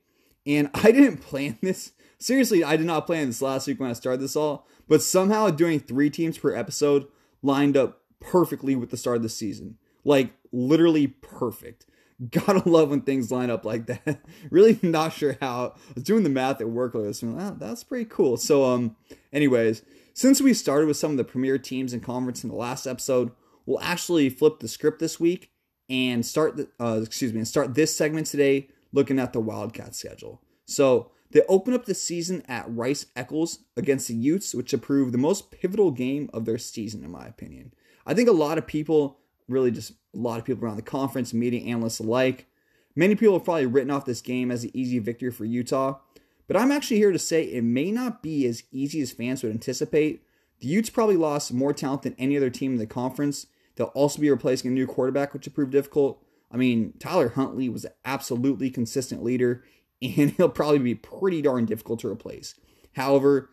And 0.48 0.72
I 0.74 0.92
didn't 0.92 1.18
plan 1.18 1.60
this. 1.62 1.92
Seriously, 2.20 2.64
I 2.64 2.76
did 2.76 2.86
not 2.86 3.06
plan 3.06 3.28
this 3.28 3.42
last 3.42 3.68
week 3.68 3.80
when 3.80 3.90
I 3.90 3.94
started 3.94 4.22
this 4.22 4.36
all. 4.36 4.68
But 4.88 5.02
somehow 5.02 5.50
doing 5.50 5.80
three 5.80 6.10
teams 6.10 6.38
per 6.38 6.54
episode 6.54 7.08
lined 7.42 7.78
up 7.78 8.02
perfectly 8.20 8.76
with 8.76 8.90
the 8.90 8.98
start 8.98 9.18
of 9.18 9.24
the 9.24 9.30
season. 9.30 9.78
Like, 10.04 10.34
literally 10.52 11.08
perfect. 11.08 11.86
Gotta 12.32 12.68
love 12.68 12.90
when 12.90 13.02
things 13.02 13.32
line 13.32 13.50
up 13.50 13.64
like 13.64 13.86
that. 13.86 14.20
really 14.50 14.78
not 14.82 15.14
sure 15.14 15.38
how. 15.40 15.74
I 15.90 15.94
was 15.96 16.04
doing 16.04 16.24
the 16.24 16.30
math 16.30 16.60
at 16.60 16.70
work 16.70 16.94
like 16.94 17.06
this. 17.06 17.24
Oh, 17.24 17.56
that's 17.58 17.84
pretty 17.84 18.06
cool. 18.06 18.36
So, 18.36 18.66
um, 18.66 18.98
anyways, 19.32 19.84
since 20.14 20.42
we 20.42 20.54
started 20.54 20.88
with 20.88 20.98
some 20.98 21.12
of 21.12 21.18
the 21.18 21.24
premier 21.24 21.58
teams 21.58 21.94
and 21.94 22.04
conference 22.04 22.44
in 22.44 22.50
the 22.50 22.56
last 22.56 22.86
episode, 22.86 23.32
we'll 23.66 23.80
actually 23.80 24.30
flip 24.30 24.60
the 24.60 24.68
script 24.68 25.00
this 25.00 25.20
week 25.20 25.52
and 25.90 26.26
start 26.26 26.58
the, 26.58 26.68
uh, 26.80 27.00
excuse 27.02 27.32
me, 27.32 27.40
and 27.40 27.48
start 27.48 27.76
this 27.76 27.96
segment 27.96 28.28
today 28.28 28.68
looking 28.92 29.20
at 29.20 29.32
the 29.32 29.40
Wildcat 29.40 29.96
schedule. 29.96 30.42
So 30.66 31.12
they 31.32 31.42
open 31.48 31.74
up 31.74 31.86
the 31.86 31.94
season 31.94 32.44
at 32.48 32.66
Rice 32.68 33.06
Eccles 33.16 33.60
against 33.78 34.08
the 34.08 34.16
Utes, 34.16 34.56
which 34.56 34.74
approved 34.74 35.14
the 35.14 35.20
most 35.20 35.52
pivotal 35.52 35.92
game 35.92 36.30
of 36.34 36.46
their 36.46 36.58
season, 36.58 37.04
in 37.04 37.12
my 37.12 37.28
opinion. 37.28 37.74
I 38.06 38.14
think 38.14 38.28
a 38.28 38.34
lot 38.34 38.58
of 38.58 38.66
people 38.66 39.20
really 39.50 39.72
just 39.72 39.92
a 40.14 40.18
lot 40.18 40.40
of 40.40 40.46
people 40.46 40.64
around 40.64 40.78
the 40.78 40.82
conference, 40.84 41.34
media 41.34 41.62
analysts 41.62 42.00
alike. 42.00 42.48
Many 42.96 43.16
people 43.16 43.34
have 43.34 43.46
probably 43.46 43.66
written 43.66 43.92
off 43.92 44.06
this 44.06 44.22
game 44.22 44.52
as 44.52 44.64
an 44.64 44.72
easy 44.74 45.00
victory 45.00 45.32
for 45.32 45.46
Utah, 45.46 46.00
but 46.48 46.58
I'm 46.58 46.72
actually 46.72 46.98
here 46.98 47.12
to 47.12 47.20
say 47.20 47.44
it 47.44 47.64
may 47.64 47.92
not 47.92 48.24
be 48.24 48.46
as 48.46 48.64
easy 48.72 49.02
as 49.02 49.12
fans 49.12 49.44
would 49.44 49.52
anticipate. 49.52 50.24
The 50.60 50.68
Utes 50.68 50.90
probably 50.90 51.18
lost 51.18 51.54
more 51.54 51.74
talent 51.74 52.04
than 52.04 52.16
any 52.18 52.36
other 52.38 52.50
team 52.50 52.74
in 52.74 52.80
the 52.80 52.88
conference. 52.88 53.48
They'll 53.76 53.88
also 53.88 54.20
be 54.20 54.30
replacing 54.30 54.72
a 54.72 54.74
new 54.74 54.88
quarterback, 54.88 55.34
which 55.34 55.46
will 55.46 55.54
prove 55.54 55.72
difficult. 55.72 56.24
I 56.52 56.58
mean, 56.58 56.94
Tyler 57.00 57.30
Huntley 57.30 57.70
was 57.70 57.86
an 57.86 57.92
absolutely 58.04 58.70
consistent 58.70 59.24
leader, 59.24 59.64
and 60.18 60.32
he'll 60.32 60.50
probably 60.50 60.80
be 60.80 60.96
pretty 60.96 61.42
darn 61.42 61.66
difficult 61.66 62.00
to 62.02 62.08
replace. 62.08 62.56
However, 62.94 63.50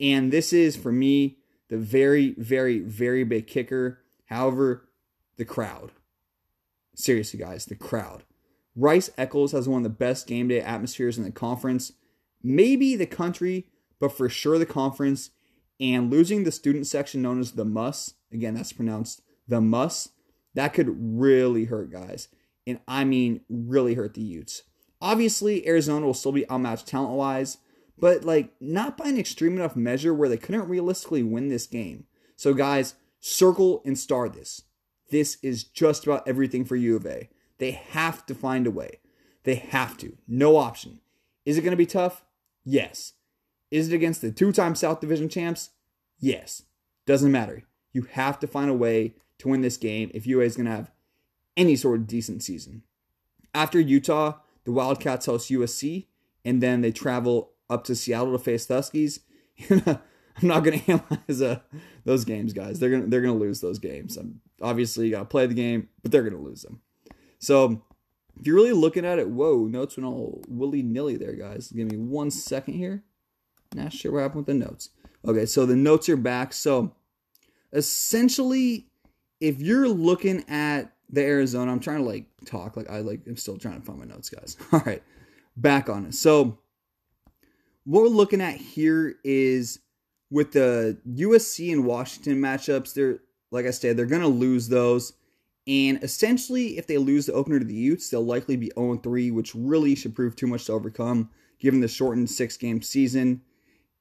and 0.00 0.32
this 0.32 0.52
is 0.52 0.76
for 0.76 0.92
me 0.92 1.38
the 1.68 1.78
very, 1.78 2.34
very, 2.38 2.80
very 2.80 3.24
big 3.24 3.46
kicker. 3.46 4.00
However, 4.26 4.88
the 5.36 5.44
crowd. 5.44 5.92
Seriously, 6.94 7.38
guys, 7.38 7.66
the 7.66 7.74
crowd. 7.74 8.24
Rice 8.74 9.10
Eccles 9.18 9.52
has 9.52 9.68
one 9.68 9.78
of 9.78 9.82
the 9.84 9.90
best 9.90 10.26
game 10.26 10.48
day 10.48 10.60
atmospheres 10.60 11.18
in 11.18 11.24
the 11.24 11.32
conference, 11.32 11.92
maybe 12.42 12.94
the 12.94 13.06
country, 13.06 13.68
but 14.00 14.12
for 14.12 14.28
sure 14.28 14.58
the 14.58 14.66
conference. 14.66 15.30
And 15.80 16.10
losing 16.10 16.42
the 16.42 16.52
student 16.52 16.86
section 16.86 17.22
known 17.22 17.40
as 17.40 17.52
the 17.52 17.64
Muss, 17.64 18.14
again, 18.32 18.54
that's 18.54 18.72
pronounced 18.72 19.22
the 19.46 19.60
Muss, 19.60 20.10
that 20.54 20.74
could 20.74 20.88
really 20.90 21.66
hurt, 21.66 21.92
guys. 21.92 22.28
And 22.66 22.80
I 22.86 23.04
mean, 23.04 23.42
really 23.48 23.94
hurt 23.94 24.14
the 24.14 24.22
Utes. 24.22 24.62
Obviously, 25.00 25.66
Arizona 25.66 26.06
will 26.06 26.14
still 26.14 26.32
be 26.32 26.48
outmatched 26.50 26.86
talent 26.86 27.12
wise, 27.12 27.58
but 27.98 28.24
like 28.24 28.52
not 28.60 28.96
by 28.96 29.08
an 29.08 29.18
extreme 29.18 29.56
enough 29.56 29.76
measure 29.76 30.12
where 30.12 30.28
they 30.28 30.36
couldn't 30.36 30.68
realistically 30.68 31.22
win 31.22 31.48
this 31.48 31.66
game. 31.66 32.04
So, 32.36 32.54
guys, 32.54 32.94
circle 33.20 33.82
and 33.84 33.98
star 33.98 34.28
this. 34.28 34.62
This 35.10 35.38
is 35.42 35.64
just 35.64 36.04
about 36.04 36.26
everything 36.26 36.64
for 36.64 36.76
U 36.76 36.96
of 36.96 37.06
A. 37.06 37.28
They 37.58 37.72
have 37.72 38.26
to 38.26 38.34
find 38.34 38.66
a 38.66 38.70
way. 38.70 39.00
They 39.44 39.56
have 39.56 39.96
to. 39.98 40.16
No 40.26 40.56
option. 40.56 41.00
Is 41.44 41.56
it 41.56 41.62
going 41.62 41.72
to 41.72 41.76
be 41.76 41.86
tough? 41.86 42.24
Yes. 42.64 43.14
Is 43.70 43.90
it 43.90 43.94
against 43.94 44.20
the 44.20 44.30
two 44.30 44.52
time 44.52 44.74
South 44.74 45.00
Division 45.00 45.28
champs? 45.28 45.70
Yes. 46.18 46.62
Doesn't 47.06 47.32
matter. 47.32 47.64
You 47.92 48.02
have 48.12 48.38
to 48.40 48.46
find 48.46 48.70
a 48.70 48.74
way 48.74 49.14
to 49.38 49.48
win 49.48 49.62
this 49.62 49.76
game 49.76 50.10
if 50.12 50.26
UA 50.26 50.44
is 50.44 50.56
going 50.56 50.66
to 50.66 50.72
have 50.72 50.90
any 51.56 51.76
sort 51.76 52.00
of 52.00 52.06
decent 52.06 52.42
season. 52.42 52.82
After 53.54 53.80
Utah, 53.80 54.34
the 54.64 54.72
Wildcats 54.72 55.26
host 55.26 55.50
USC, 55.50 56.06
and 56.44 56.62
then 56.62 56.80
they 56.80 56.92
travel 56.92 57.52
up 57.70 57.84
to 57.84 57.94
Seattle 57.94 58.32
to 58.32 58.38
face 58.38 58.66
Huskies. 58.68 59.20
I'm 60.40 60.48
not 60.48 60.64
going 60.64 60.80
to 60.86 60.92
analyze 60.92 61.42
uh, 61.42 61.60
those 62.04 62.24
games, 62.24 62.52
guys. 62.52 62.78
They're 62.78 62.90
gonna 62.90 63.06
they're 63.06 63.22
to 63.22 63.32
lose 63.32 63.60
those 63.60 63.78
games. 63.78 64.16
I'm, 64.16 64.40
obviously, 64.62 65.06
you 65.06 65.12
got 65.12 65.20
to 65.20 65.24
play 65.26 65.46
the 65.46 65.54
game, 65.54 65.88
but 66.02 66.12
they're 66.12 66.22
to 66.34 66.38
lose 66.38 66.62
them. 66.62 66.80
So, 67.38 67.82
if 68.38 68.46
you're 68.46 68.56
really 68.56 68.72
looking 68.72 69.04
at 69.04 69.18
it, 69.18 69.30
whoa, 69.30 69.66
notes 69.66 69.96
went 69.96 70.06
all 70.06 70.42
willy 70.48 70.82
nilly 70.82 71.16
there, 71.16 71.34
guys. 71.34 71.72
Give 71.72 71.90
me 71.90 71.96
one 71.96 72.30
second 72.30 72.74
here. 72.74 73.02
Not 73.74 73.92
sure 73.92 74.12
what 74.12 74.20
happened 74.20 74.46
with 74.46 74.58
the 74.58 74.66
notes. 74.66 74.90
Okay, 75.26 75.46
so 75.46 75.66
the 75.66 75.76
notes 75.76 76.08
are 76.08 76.16
back. 76.16 76.52
So, 76.52 76.94
essentially, 77.72 78.88
if 79.40 79.60
you're 79.60 79.88
looking 79.88 80.48
at 80.48 80.92
the 81.10 81.22
Arizona, 81.22 81.72
I'm 81.72 81.80
trying 81.80 81.98
to 81.98 82.04
like 82.04 82.26
talk 82.44 82.76
like 82.76 82.90
I 82.90 83.00
like 83.00 83.20
I'm 83.26 83.36
still 83.36 83.58
trying 83.58 83.80
to 83.80 83.86
find 83.86 83.98
my 83.98 84.04
notes, 84.04 84.28
guys. 84.28 84.56
All 84.72 84.82
right, 84.84 85.02
back 85.56 85.88
on 85.88 86.06
it. 86.06 86.14
So, 86.14 86.58
what 87.84 88.02
we're 88.02 88.08
looking 88.08 88.40
at 88.40 88.56
here 88.56 89.16
is 89.24 89.80
with 90.30 90.52
the 90.52 90.98
USC 91.08 91.72
and 91.72 91.84
Washington 91.84 92.40
matchups, 92.40 92.94
they're 92.94 93.20
like 93.50 93.66
I 93.66 93.70
said, 93.70 93.96
they're 93.96 94.06
gonna 94.06 94.28
lose 94.28 94.68
those. 94.68 95.14
And 95.66 96.02
essentially, 96.02 96.78
if 96.78 96.86
they 96.86 96.96
lose 96.96 97.26
the 97.26 97.34
opener 97.34 97.58
to 97.58 97.64
the 97.64 97.74
Utes, 97.74 98.08
they'll 98.08 98.24
likely 98.24 98.56
be 98.56 98.72
0-3, 98.74 99.30
which 99.34 99.54
really 99.54 99.94
should 99.94 100.16
prove 100.16 100.34
too 100.34 100.46
much 100.46 100.64
to 100.64 100.72
overcome 100.72 101.28
given 101.58 101.80
the 101.80 101.88
shortened 101.88 102.30
six-game 102.30 102.80
season. 102.80 103.42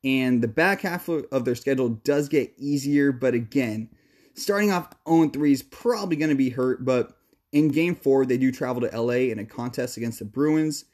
And 0.03 0.41
the 0.41 0.47
back 0.47 0.81
half 0.81 1.09
of 1.09 1.43
their 1.43 1.55
schedule 1.55 1.89
does 1.89 2.29
get 2.29 2.53
easier, 2.57 3.11
but 3.11 3.33
again, 3.33 3.89
starting 4.37 4.71
off 4.71 4.89
0-3 5.05 5.51
is 5.51 5.63
probably 5.63 6.15
going 6.15 6.29
to 6.29 6.35
be 6.35 6.49
hurt. 6.49 6.85
But 6.85 7.17
in 7.51 7.69
game 7.69 7.95
four, 7.95 8.25
they 8.25 8.37
do 8.37 8.51
travel 8.51 8.81
to 8.81 9.01
LA 9.01 9.31
in 9.31 9.39
a 9.39 9.45
contest 9.45 9.97
against 9.97 10.19
the 10.19 10.25
Bruins, 10.25 10.85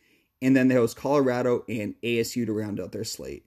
and 0.42 0.56
then 0.56 0.68
they 0.68 0.76
host 0.76 0.98
Colorado 0.98 1.64
and 1.70 1.96
ASU 2.04 2.46
to 2.46 2.54
round 2.54 2.80
out 2.80 2.92
their 2.92 3.04
slate. 3.04 3.46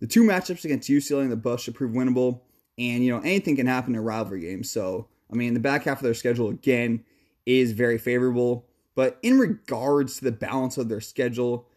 The 0.00 0.06
two 0.06 0.24
matchups 0.24 0.64
against 0.64 0.90
UCLA 0.90 1.22
and 1.22 1.32
the 1.32 1.36
Buffs 1.36 1.64
should 1.64 1.74
prove 1.74 1.92
winnable, 1.92 2.40
and 2.76 3.04
you 3.04 3.10
know 3.10 3.20
anything 3.20 3.56
can 3.56 3.66
happen 3.66 3.94
in 3.94 4.00
rivalry 4.00 4.40
game. 4.40 4.64
So 4.64 5.08
I 5.30 5.36
mean, 5.36 5.54
the 5.54 5.60
back 5.60 5.84
half 5.84 5.98
of 5.98 6.04
their 6.04 6.14
schedule 6.14 6.48
again 6.48 7.04
is 7.46 7.72
very 7.72 7.98
favorable. 7.98 8.66
But 8.94 9.18
in 9.22 9.38
regards 9.38 10.18
to 10.18 10.24
the 10.24 10.32
balance 10.32 10.78
of 10.78 10.88
their 10.88 11.00
schedule, 11.00 11.68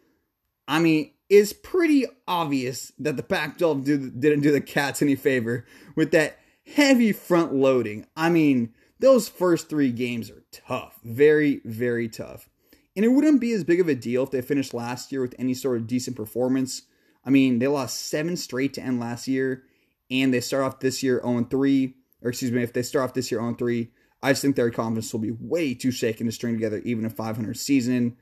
I 0.68 0.78
mean, 0.78 1.12
it's 1.28 1.52
pretty 1.52 2.06
obvious 2.26 2.92
that 2.98 3.16
the 3.16 3.22
Pac 3.22 3.58
12 3.58 3.84
didn't 3.84 4.40
do 4.40 4.52
the 4.52 4.60
Cats 4.60 5.02
any 5.02 5.16
favor 5.16 5.66
with 5.96 6.12
that 6.12 6.38
heavy 6.74 7.12
front 7.12 7.54
loading. 7.54 8.06
I 8.16 8.30
mean, 8.30 8.72
those 8.98 9.28
first 9.28 9.68
three 9.68 9.92
games 9.92 10.30
are 10.30 10.42
tough. 10.52 10.98
Very, 11.04 11.60
very 11.64 12.08
tough. 12.08 12.48
And 12.96 13.04
it 13.04 13.08
wouldn't 13.08 13.40
be 13.40 13.52
as 13.52 13.64
big 13.64 13.80
of 13.80 13.88
a 13.88 13.94
deal 13.94 14.24
if 14.24 14.30
they 14.30 14.40
finished 14.40 14.74
last 14.74 15.12
year 15.12 15.22
with 15.22 15.34
any 15.38 15.54
sort 15.54 15.76
of 15.76 15.86
decent 15.86 16.16
performance. 16.16 16.82
I 17.24 17.30
mean, 17.30 17.58
they 17.58 17.68
lost 17.68 18.06
seven 18.06 18.36
straight 18.36 18.74
to 18.74 18.82
end 18.82 18.98
last 18.98 19.28
year, 19.28 19.62
and 20.10 20.34
they 20.34 20.40
start 20.40 20.64
off 20.64 20.80
this 20.80 21.02
year 21.02 21.20
0 21.22 21.44
3. 21.44 21.94
Or 22.22 22.30
excuse 22.30 22.50
me, 22.50 22.62
if 22.62 22.72
they 22.72 22.82
start 22.82 23.04
off 23.04 23.14
this 23.14 23.30
year 23.30 23.40
0 23.40 23.54
3, 23.54 23.90
I 24.22 24.32
just 24.32 24.42
think 24.42 24.56
their 24.56 24.70
confidence 24.70 25.12
will 25.12 25.20
be 25.20 25.30
way 25.30 25.74
too 25.74 25.92
shaken 25.92 26.26
to 26.26 26.32
string 26.32 26.54
together 26.54 26.78
even 26.78 27.04
a 27.04 27.10
500 27.10 27.56
season. 27.56 28.16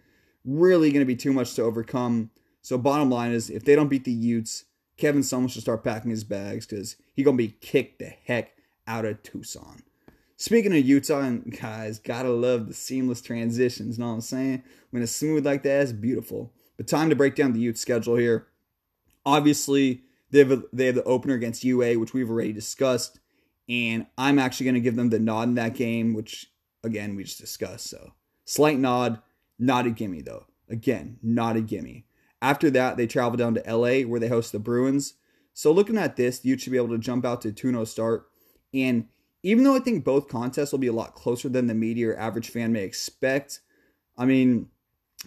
Really 0.44 0.90
going 0.90 1.00
to 1.00 1.06
be 1.06 1.16
too 1.16 1.32
much 1.32 1.54
to 1.54 1.62
overcome. 1.62 2.30
So, 2.60 2.76
bottom 2.76 3.10
line 3.10 3.32
is, 3.32 3.48
if 3.48 3.64
they 3.64 3.76
don't 3.76 3.88
beat 3.88 4.04
the 4.04 4.12
Utes, 4.12 4.64
Kevin 4.96 5.22
Sumlin 5.22 5.50
should 5.50 5.62
start 5.62 5.84
packing 5.84 6.10
his 6.10 6.24
bags 6.24 6.66
because 6.66 6.96
he's 7.14 7.24
going 7.24 7.36
to 7.36 7.42
be 7.42 7.56
kicked 7.60 7.98
the 7.98 8.12
heck 8.24 8.52
out 8.86 9.04
of 9.04 9.22
Tucson. 9.22 9.82
Speaking 10.36 10.72
of 10.76 10.84
Utah, 10.84 11.20
and 11.20 11.58
guys, 11.60 11.98
gotta 11.98 12.28
love 12.28 12.68
the 12.68 12.74
seamless 12.74 13.22
transitions. 13.22 13.96
You 13.96 14.04
know 14.04 14.08
what 14.08 14.16
I'm 14.16 14.20
saying? 14.20 14.62
When 14.90 15.02
it's 15.02 15.12
smooth 15.12 15.46
like 15.46 15.62
that, 15.62 15.82
it's 15.82 15.92
beautiful. 15.92 16.52
But 16.76 16.86
time 16.86 17.08
to 17.10 17.16
break 17.16 17.34
down 17.34 17.52
the 17.52 17.60
Utes 17.60 17.80
schedule 17.80 18.16
here. 18.16 18.48
Obviously, 19.24 20.02
they 20.30 20.40
have, 20.40 20.52
a, 20.52 20.62
they 20.72 20.86
have 20.86 20.94
the 20.94 21.04
opener 21.04 21.34
against 21.34 21.64
UA, 21.64 21.98
which 21.98 22.12
we've 22.12 22.30
already 22.30 22.52
discussed. 22.52 23.18
And 23.68 24.06
I'm 24.16 24.38
actually 24.38 24.64
going 24.64 24.74
to 24.74 24.80
give 24.80 24.96
them 24.96 25.10
the 25.10 25.18
nod 25.18 25.48
in 25.48 25.54
that 25.54 25.74
game, 25.74 26.14
which, 26.14 26.52
again, 26.84 27.16
we 27.16 27.24
just 27.24 27.40
discussed. 27.40 27.88
So, 27.88 28.12
slight 28.44 28.78
nod, 28.78 29.20
not 29.58 29.86
a 29.86 29.90
gimme, 29.90 30.22
though. 30.22 30.46
Again, 30.68 31.18
not 31.22 31.56
a 31.56 31.60
gimme. 31.60 32.06
After 32.46 32.70
that, 32.70 32.96
they 32.96 33.08
travel 33.08 33.36
down 33.36 33.54
to 33.54 33.76
LA, 33.76 34.02
where 34.02 34.20
they 34.20 34.28
host 34.28 34.52
the 34.52 34.60
Bruins. 34.60 35.14
So, 35.52 35.72
looking 35.72 35.98
at 35.98 36.14
this, 36.14 36.44
you 36.44 36.56
should 36.56 36.70
be 36.70 36.76
able 36.76 36.90
to 36.90 36.98
jump 36.98 37.24
out 37.24 37.40
to 37.42 37.50
2 37.50 37.72
0 37.72 37.84
start. 37.84 38.28
And 38.72 39.08
even 39.42 39.64
though 39.64 39.74
I 39.74 39.80
think 39.80 40.04
both 40.04 40.28
contests 40.28 40.70
will 40.70 40.78
be 40.78 40.86
a 40.86 40.92
lot 40.92 41.16
closer 41.16 41.48
than 41.48 41.66
the 41.66 41.74
media 41.74 42.10
or 42.10 42.16
average 42.16 42.50
fan 42.50 42.72
may 42.72 42.84
expect, 42.84 43.62
I 44.16 44.26
mean, 44.26 44.68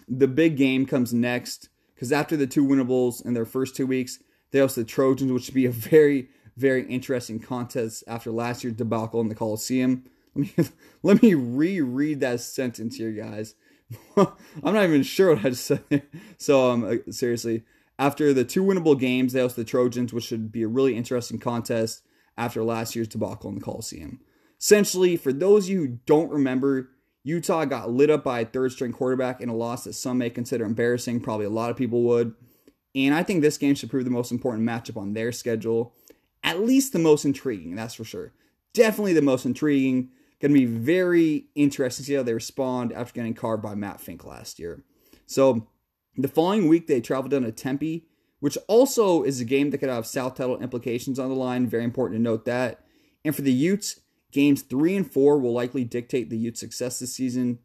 the 0.08 0.28
big 0.28 0.56
game 0.56 0.86
comes 0.86 1.12
next 1.12 1.68
because 1.94 2.10
after 2.10 2.38
the 2.38 2.46
two 2.46 2.64
winnables 2.64 3.20
in 3.20 3.34
their 3.34 3.44
first 3.44 3.76
two 3.76 3.86
weeks, 3.86 4.18
they 4.50 4.60
host 4.60 4.76
the 4.76 4.84
Trojans, 4.84 5.30
which 5.30 5.44
should 5.44 5.52
be 5.52 5.66
a 5.66 5.70
very, 5.70 6.30
very 6.56 6.86
interesting 6.86 7.38
contest 7.38 8.02
after 8.06 8.30
last 8.30 8.64
year's 8.64 8.76
debacle 8.76 9.20
in 9.20 9.28
the 9.28 9.34
Coliseum. 9.34 10.04
Let 10.34 10.58
me 10.58 10.68
let 11.02 11.22
me 11.22 11.34
reread 11.34 12.20
that 12.20 12.40
sentence 12.40 12.96
here, 12.96 13.12
guys. 13.12 13.56
I'm 14.16 14.74
not 14.74 14.84
even 14.84 15.02
sure 15.02 15.34
what 15.34 15.44
I 15.44 15.50
just 15.50 15.66
said. 15.66 16.02
So, 16.38 16.70
um, 16.70 16.84
uh, 16.84 17.12
seriously, 17.12 17.64
after 17.98 18.32
the 18.32 18.44
two 18.44 18.64
winnable 18.64 18.98
games, 18.98 19.32
they 19.32 19.40
host 19.40 19.56
the 19.56 19.64
Trojans, 19.64 20.12
which 20.12 20.24
should 20.24 20.50
be 20.50 20.62
a 20.62 20.68
really 20.68 20.96
interesting 20.96 21.38
contest 21.38 22.02
after 22.36 22.62
last 22.62 22.94
year's 22.96 23.08
debacle 23.08 23.50
in 23.50 23.56
the 23.56 23.60
Coliseum. 23.60 24.20
Essentially, 24.58 25.16
for 25.16 25.32
those 25.32 25.64
of 25.64 25.70
you 25.70 25.80
who 25.80 25.98
don't 26.06 26.30
remember, 26.30 26.90
Utah 27.24 27.64
got 27.64 27.90
lit 27.90 28.10
up 28.10 28.24
by 28.24 28.40
a 28.40 28.46
third 28.46 28.72
string 28.72 28.92
quarterback 28.92 29.40
in 29.40 29.48
a 29.48 29.54
loss 29.54 29.84
that 29.84 29.94
some 29.94 30.18
may 30.18 30.30
consider 30.30 30.64
embarrassing. 30.64 31.20
Probably 31.20 31.46
a 31.46 31.50
lot 31.50 31.70
of 31.70 31.76
people 31.76 32.02
would. 32.04 32.34
And 32.94 33.14
I 33.14 33.22
think 33.22 33.42
this 33.42 33.58
game 33.58 33.74
should 33.74 33.90
prove 33.90 34.04
the 34.04 34.10
most 34.10 34.32
important 34.32 34.66
matchup 34.66 34.96
on 34.96 35.12
their 35.12 35.32
schedule. 35.32 35.94
At 36.42 36.60
least 36.60 36.92
the 36.92 36.98
most 36.98 37.24
intriguing, 37.24 37.74
that's 37.74 37.94
for 37.94 38.04
sure. 38.04 38.32
Definitely 38.72 39.12
the 39.12 39.22
most 39.22 39.44
intriguing. 39.44 40.10
Going 40.40 40.54
to 40.54 40.58
be 40.58 40.64
very 40.64 41.46
interesting 41.54 42.02
to 42.02 42.06
see 42.06 42.14
how 42.14 42.22
they 42.22 42.32
respond 42.32 42.92
after 42.92 43.12
getting 43.14 43.34
carved 43.34 43.62
by 43.62 43.74
Matt 43.74 44.00
Fink 44.00 44.24
last 44.24 44.58
year. 44.58 44.82
So 45.26 45.68
the 46.16 46.28
following 46.28 46.66
week, 46.66 46.86
they 46.86 47.02
traveled 47.02 47.32
down 47.32 47.42
to 47.42 47.52
Tempe, 47.52 48.06
which 48.40 48.56
also 48.66 49.22
is 49.22 49.40
a 49.40 49.44
game 49.44 49.70
that 49.70 49.78
could 49.78 49.90
have 49.90 50.06
South 50.06 50.36
title 50.36 50.58
implications 50.58 51.18
on 51.18 51.28
the 51.28 51.34
line. 51.34 51.66
Very 51.66 51.84
important 51.84 52.18
to 52.18 52.22
note 52.22 52.46
that. 52.46 52.84
And 53.22 53.36
for 53.36 53.42
the 53.42 53.52
Utes, 53.52 54.00
games 54.32 54.62
three 54.62 54.96
and 54.96 55.10
four 55.10 55.38
will 55.38 55.52
likely 55.52 55.84
dictate 55.84 56.30
the 56.30 56.38
Utes' 56.38 56.60
success 56.60 56.98
this 56.98 57.12
season. 57.12 57.58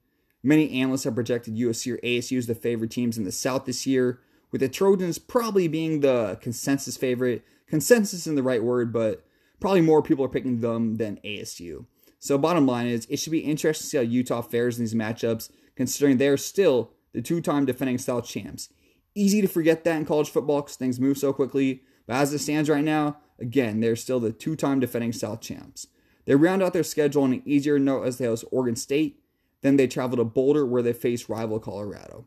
Many 0.44 0.80
analysts 0.82 1.06
have 1.06 1.16
projected 1.16 1.56
USC 1.56 1.94
or 1.94 1.98
ASU 1.98 2.38
as 2.38 2.48
the 2.48 2.56
favorite 2.56 2.92
teams 2.92 3.18
in 3.18 3.24
the 3.24 3.32
South 3.32 3.66
this 3.66 3.88
year, 3.88 4.20
with 4.52 4.62
the 4.62 4.70
Trojans 4.70 5.18
probably 5.18 5.68
being 5.70 6.02
the 6.02 6.38
consensus 6.42 6.98
favorite. 6.98 7.44
Consensus 7.68 8.28
in 8.28 8.36
the 8.36 8.44
right 8.44 8.64
word, 8.64 8.94
but 8.94 9.26
probably 9.60 9.82
more 9.82 10.04
people 10.04 10.24
are 10.26 10.30
picking 10.30 10.60
them 10.60 10.98
than 10.98 11.20
ASU. 11.24 11.86
So, 12.26 12.40
bottom 12.40 12.66
line 12.66 12.88
is, 12.88 13.06
it 13.08 13.18
should 13.18 13.30
be 13.30 13.42
interesting 13.42 13.84
to 13.84 13.88
see 13.88 13.98
how 13.98 14.02
Utah 14.02 14.42
fares 14.42 14.80
in 14.80 14.84
these 14.84 14.96
matchups, 14.96 15.52
considering 15.76 16.18
they're 16.18 16.38
still 16.38 16.90
the 17.14 17.22
two 17.22 17.40
time 17.40 17.68
defending 17.68 18.00
South 18.00 18.28
champs. 18.28 18.70
Easy 19.14 19.42
to 19.42 19.48
forget 19.48 19.84
that 19.84 19.98
in 19.98 20.06
college 20.06 20.32
football 20.32 20.64
because 20.64 20.76
things 20.76 21.00
move 21.00 21.20
so 21.20 21.32
quickly, 21.32 21.84
but 22.08 22.16
as 22.16 22.34
it 22.34 22.40
stands 22.40 22.68
right 22.68 22.84
now, 22.84 23.18
again, 23.38 23.80
they're 23.80 23.96
still 23.96 24.20
the 24.20 24.32
two 24.32 24.56
time 24.56 24.80
defending 24.80 25.14
South 25.14 25.40
champs. 25.40 25.86
They 26.26 26.34
round 26.34 26.64
out 26.64 26.74
their 26.74 26.82
schedule 26.82 27.22
on 27.22 27.34
an 27.34 27.44
easier 27.46 27.78
note 27.78 28.06
as 28.06 28.18
they 28.18 28.26
host 28.26 28.46
Oregon 28.52 28.76
State. 28.76 29.20
Then 29.62 29.78
they 29.78 29.86
travel 29.86 30.18
to 30.18 30.24
Boulder 30.24 30.66
where 30.66 30.82
they 30.82 30.94
face 30.94 31.30
rival 31.30 31.60
Colorado. 31.60 32.26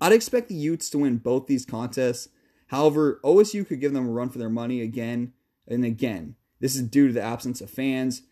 I'd 0.00 0.10
expect 0.10 0.48
the 0.48 0.56
Utes 0.56 0.90
to 0.90 0.98
win 0.98 1.18
both 1.18 1.46
these 1.46 1.64
contests. 1.64 2.28
However, 2.66 3.20
OSU 3.22 3.68
could 3.68 3.80
give 3.80 3.92
them 3.92 4.08
a 4.08 4.10
run 4.10 4.30
for 4.30 4.38
their 4.38 4.50
money 4.50 4.80
again 4.80 5.32
and 5.68 5.84
again. 5.84 6.34
This 6.58 6.74
is 6.74 6.82
due 6.82 7.06
to 7.06 7.12
the 7.12 7.22
absence 7.22 7.60
of 7.60 7.70
fans. 7.70 8.22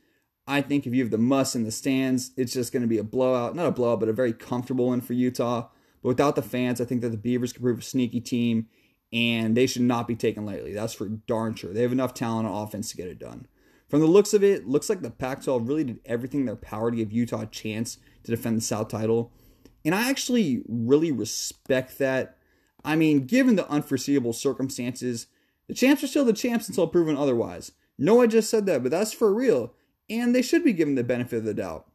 I 0.50 0.62
think 0.62 0.84
if 0.84 0.92
you 0.92 1.02
have 1.02 1.12
the 1.12 1.18
Muss 1.18 1.54
in 1.54 1.62
the 1.62 1.70
stands, 1.70 2.32
it's 2.36 2.52
just 2.52 2.72
going 2.72 2.82
to 2.82 2.88
be 2.88 2.98
a 2.98 3.04
blowout. 3.04 3.54
Not 3.54 3.66
a 3.66 3.70
blowout, 3.70 4.00
but 4.00 4.08
a 4.08 4.12
very 4.12 4.32
comfortable 4.32 4.88
one 4.88 5.00
for 5.00 5.12
Utah. 5.12 5.68
But 6.02 6.08
without 6.08 6.34
the 6.34 6.42
fans, 6.42 6.80
I 6.80 6.84
think 6.86 7.02
that 7.02 7.10
the 7.10 7.16
Beavers 7.16 7.52
could 7.52 7.62
prove 7.62 7.78
a 7.78 7.82
sneaky 7.82 8.20
team, 8.20 8.66
and 9.12 9.56
they 9.56 9.68
should 9.68 9.82
not 9.82 10.08
be 10.08 10.16
taken 10.16 10.44
lightly. 10.44 10.72
That's 10.72 10.92
for 10.92 11.06
darn 11.08 11.54
sure. 11.54 11.72
They 11.72 11.82
have 11.82 11.92
enough 11.92 12.14
talent 12.14 12.48
on 12.48 12.64
offense 12.66 12.90
to 12.90 12.96
get 12.96 13.06
it 13.06 13.20
done. 13.20 13.46
From 13.88 14.00
the 14.00 14.06
looks 14.06 14.34
of 14.34 14.42
it, 14.42 14.66
looks 14.66 14.88
like 14.88 15.02
the 15.02 15.10
Pac 15.10 15.44
12 15.44 15.68
really 15.68 15.84
did 15.84 16.00
everything 16.04 16.40
in 16.40 16.46
their 16.46 16.56
power 16.56 16.90
to 16.90 16.96
give 16.96 17.12
Utah 17.12 17.42
a 17.42 17.46
chance 17.46 17.98
to 18.24 18.30
defend 18.32 18.56
the 18.56 18.62
South 18.62 18.88
title. 18.88 19.32
And 19.84 19.94
I 19.94 20.10
actually 20.10 20.62
really 20.68 21.12
respect 21.12 21.98
that. 21.98 22.36
I 22.84 22.96
mean, 22.96 23.26
given 23.26 23.54
the 23.54 23.68
unforeseeable 23.68 24.32
circumstances, 24.32 25.28
the 25.68 25.74
champs 25.74 26.02
are 26.02 26.08
still 26.08 26.24
the 26.24 26.32
champs 26.32 26.68
until 26.68 26.88
proven 26.88 27.16
otherwise. 27.16 27.70
No, 27.98 28.20
I 28.20 28.26
just 28.26 28.50
said 28.50 28.66
that, 28.66 28.82
but 28.82 28.90
that's 28.90 29.12
for 29.12 29.32
real. 29.32 29.74
And 30.10 30.34
they 30.34 30.42
should 30.42 30.64
be 30.64 30.72
given 30.72 30.96
the 30.96 31.04
benefit 31.04 31.38
of 31.38 31.44
the 31.44 31.54
doubt. 31.54 31.86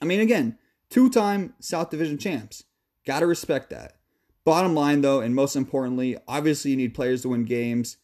I 0.00 0.04
mean, 0.04 0.20
again, 0.20 0.58
two 0.90 1.10
time 1.10 1.54
South 1.58 1.90
Division 1.90 2.18
champs. 2.18 2.64
Gotta 3.06 3.26
respect 3.26 3.70
that. 3.70 3.96
Bottom 4.44 4.74
line, 4.74 5.00
though, 5.00 5.20
and 5.20 5.34
most 5.34 5.56
importantly, 5.56 6.16
obviously 6.28 6.70
you 6.70 6.76
need 6.76 6.94
players 6.94 7.22
to 7.22 7.30
win 7.30 7.44
games. 7.44 7.96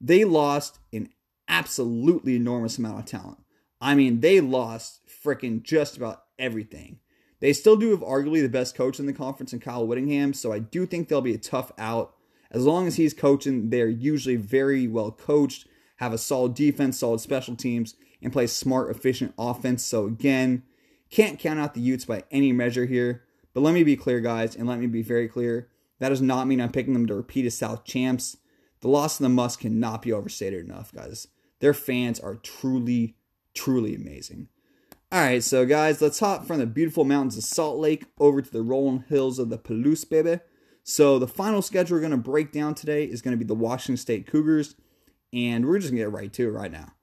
They 0.00 0.24
lost 0.24 0.80
an 0.92 1.10
absolutely 1.46 2.34
enormous 2.34 2.78
amount 2.78 2.98
of 2.98 3.04
talent. 3.04 3.38
I 3.80 3.94
mean, 3.94 4.20
they 4.20 4.40
lost 4.40 5.02
freaking 5.06 5.62
just 5.62 5.96
about 5.96 6.24
everything. 6.38 6.98
They 7.40 7.52
still 7.52 7.76
do 7.76 7.90
have 7.90 8.00
arguably 8.00 8.40
the 8.40 8.48
best 8.48 8.74
coach 8.74 8.98
in 8.98 9.06
the 9.06 9.12
conference 9.12 9.52
in 9.52 9.60
Kyle 9.60 9.86
Whittingham, 9.86 10.32
so 10.32 10.52
I 10.52 10.58
do 10.58 10.86
think 10.86 11.08
they'll 11.08 11.20
be 11.20 11.34
a 11.34 11.38
tough 11.38 11.70
out. 11.78 12.14
As 12.50 12.64
long 12.64 12.86
as 12.86 12.96
he's 12.96 13.12
coaching, 13.12 13.70
they're 13.70 13.86
usually 13.86 14.36
very 14.36 14.88
well 14.88 15.12
coached, 15.12 15.68
have 15.96 16.12
a 16.12 16.18
solid 16.18 16.54
defense, 16.54 16.98
solid 16.98 17.20
special 17.20 17.54
teams, 17.54 17.94
and 18.24 18.32
play 18.32 18.46
smart, 18.48 18.90
efficient 18.90 19.34
offense. 19.38 19.84
So 19.84 20.06
again, 20.06 20.64
can't 21.10 21.38
count 21.38 21.60
out 21.60 21.74
the 21.74 21.80
Utes 21.80 22.06
by 22.06 22.24
any 22.30 22.50
measure 22.50 22.86
here. 22.86 23.22
But 23.52 23.60
let 23.60 23.74
me 23.74 23.84
be 23.84 23.96
clear, 23.96 24.18
guys, 24.18 24.56
and 24.56 24.66
let 24.66 24.80
me 24.80 24.88
be 24.88 25.02
very 25.02 25.28
clear. 25.28 25.68
That 26.00 26.08
does 26.08 26.20
not 26.20 26.48
mean 26.48 26.60
I'm 26.60 26.72
picking 26.72 26.92
them 26.92 27.06
to 27.06 27.14
repeat 27.14 27.46
as 27.46 27.56
South 27.56 27.84
champs. 27.84 28.36
The 28.80 28.88
loss 28.88 29.20
of 29.20 29.24
the 29.24 29.28
Muss 29.28 29.56
cannot 29.56 30.02
be 30.02 30.12
overstated 30.12 30.64
enough, 30.64 30.92
guys. 30.92 31.28
Their 31.60 31.72
fans 31.72 32.18
are 32.18 32.34
truly, 32.34 33.14
truly 33.54 33.94
amazing. 33.94 34.48
All 35.12 35.20
right, 35.20 35.42
so 35.44 35.64
guys, 35.64 36.02
let's 36.02 36.18
hop 36.18 36.44
from 36.44 36.58
the 36.58 36.66
beautiful 36.66 37.04
mountains 37.04 37.38
of 37.38 37.44
Salt 37.44 37.78
Lake 37.78 38.06
over 38.18 38.42
to 38.42 38.50
the 38.50 38.62
rolling 38.62 39.04
hills 39.08 39.38
of 39.38 39.48
the 39.48 39.58
Palouse, 39.58 40.08
baby. 40.08 40.40
So 40.82 41.20
the 41.20 41.28
final 41.28 41.62
schedule 41.62 41.96
we're 41.96 42.00
going 42.00 42.10
to 42.10 42.16
break 42.16 42.50
down 42.50 42.74
today 42.74 43.04
is 43.04 43.22
going 43.22 43.32
to 43.32 43.42
be 43.42 43.46
the 43.46 43.54
Washington 43.54 43.96
State 43.96 44.26
Cougars, 44.26 44.74
and 45.32 45.64
we're 45.64 45.78
just 45.78 45.92
going 45.92 45.98
to 45.98 46.10
get 46.10 46.12
right 46.12 46.32
to 46.32 46.48
it 46.48 46.50
right 46.50 46.72
now. 46.72 46.94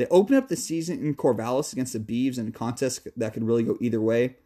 They 0.00 0.06
open 0.06 0.34
up 0.34 0.48
the 0.48 0.56
season 0.56 1.04
in 1.04 1.14
Corvallis 1.14 1.74
against 1.74 1.92
the 1.92 1.98
Beavs 1.98 2.38
in 2.38 2.48
a 2.48 2.50
contest 2.50 3.06
that 3.18 3.34
could 3.34 3.44
really 3.44 3.64
go 3.64 3.76
either 3.82 4.00
way. 4.00 4.36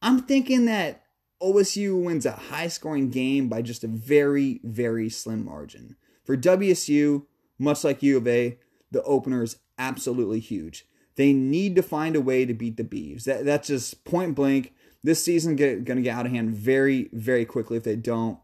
I'm 0.00 0.20
thinking 0.22 0.64
that 0.64 1.02
OSU 1.42 2.02
wins 2.02 2.24
a 2.24 2.32
high 2.32 2.68
scoring 2.68 3.10
game 3.10 3.50
by 3.50 3.60
just 3.60 3.84
a 3.84 3.88
very, 3.88 4.58
very 4.64 5.10
slim 5.10 5.44
margin. 5.44 5.96
For 6.24 6.34
WSU, 6.34 7.26
much 7.58 7.84
like 7.84 8.02
U 8.02 8.16
of 8.16 8.26
A, 8.26 8.58
the 8.90 9.02
opener 9.02 9.42
is 9.42 9.58
absolutely 9.76 10.40
huge. 10.40 10.86
They 11.16 11.34
need 11.34 11.76
to 11.76 11.82
find 11.82 12.16
a 12.16 12.22
way 12.22 12.46
to 12.46 12.54
beat 12.54 12.78
the 12.78 12.82
Beavs. 12.82 13.24
That, 13.24 13.44
that's 13.44 13.68
just 13.68 14.02
point 14.06 14.34
blank. 14.34 14.72
This 15.04 15.22
season 15.22 15.56
going 15.56 15.84
to 15.84 16.00
get 16.00 16.16
out 16.16 16.24
of 16.24 16.32
hand 16.32 16.56
very, 16.56 17.10
very 17.12 17.44
quickly 17.44 17.76
if 17.76 17.84
they 17.84 17.96
don't. 17.96 18.38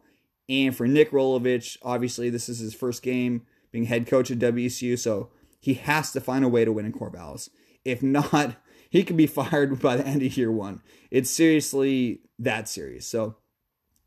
And 0.51 0.77
for 0.77 0.87
Nick 0.87 1.13
Rolovich, 1.13 1.79
obviously 1.81 2.29
this 2.29 2.51
is 2.51 2.59
his 2.59 2.75
first 2.75 3.03
game 3.03 3.47
being 3.71 3.87
head 3.87 4.07
coach 4.07 4.31
at 4.31 4.39
WSU, 4.39 4.99
so 4.99 5.31
he 5.63 5.75
has 5.75 6.13
to 6.13 6.21
find 6.21 6.45
a 6.45 6.49
way 6.49 6.65
to 6.65 6.73
win 6.73 6.85
in 6.85 6.93
Corvallis. 6.93 7.49
If 7.85 8.03
not, 8.03 8.57
he 8.91 9.05
could 9.05 9.17
be 9.17 9.29
fired 9.29 9.81
by 9.81 9.97
the 9.97 10.07
end 10.07 10.23
of 10.23 10.37
year 10.37 10.53
one. 10.53 10.83
It's 11.11 11.31
seriously 11.31 12.21
that 12.39 12.69
serious. 12.69 13.07
So 13.07 13.37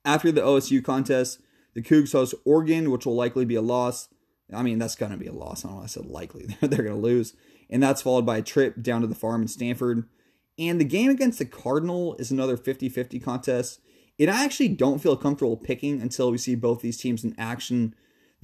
after 0.03 0.31
the 0.31 0.41
OSU 0.41 0.83
contest, 0.83 1.39
the 1.74 1.81
Cougs 1.81 2.12
host 2.12 2.35
Oregon, 2.45 2.91
which 2.91 3.05
will 3.05 3.15
likely 3.15 3.45
be 3.45 3.55
a 3.55 3.62
loss. 3.62 4.09
I 4.53 4.62
mean, 4.62 4.77
that's 4.77 4.95
going 4.95 5.12
to 5.12 5.17
be 5.17 5.27
a 5.27 5.33
loss. 5.33 5.65
I 5.65 5.69
don't 5.69 5.77
know 5.77 5.83
I 5.83 5.88
said 5.88 6.05
likely. 6.05 6.45
They're 6.62 6.83
going 6.83 6.95
to 6.95 7.01
lose. 7.01 7.33
And 7.69 7.81
that's 7.81 8.01
followed 8.01 8.25
by 8.25 8.38
a 8.38 8.43
trip 8.43 8.81
down 8.81 9.01
to 9.01 9.07
the 9.07 9.15
farm 9.15 9.41
in 9.41 9.47
Stanford. 9.47 10.07
And 10.59 10.79
the 10.79 10.85
game 10.85 11.09
against 11.09 11.39
the 11.39 11.45
Cardinal 11.45 12.15
is 12.17 12.31
another 12.31 12.57
50 12.57 12.89
50 12.89 13.19
contest. 13.19 13.79
And 14.19 14.29
I 14.29 14.43
actually 14.43 14.69
don't 14.69 15.00
feel 15.00 15.17
comfortable 15.17 15.57
picking 15.57 16.01
until 16.01 16.31
we 16.31 16.38
see 16.38 16.55
both 16.55 16.81
these 16.81 16.97
teams 16.97 17.24
in 17.24 17.33
action. 17.38 17.95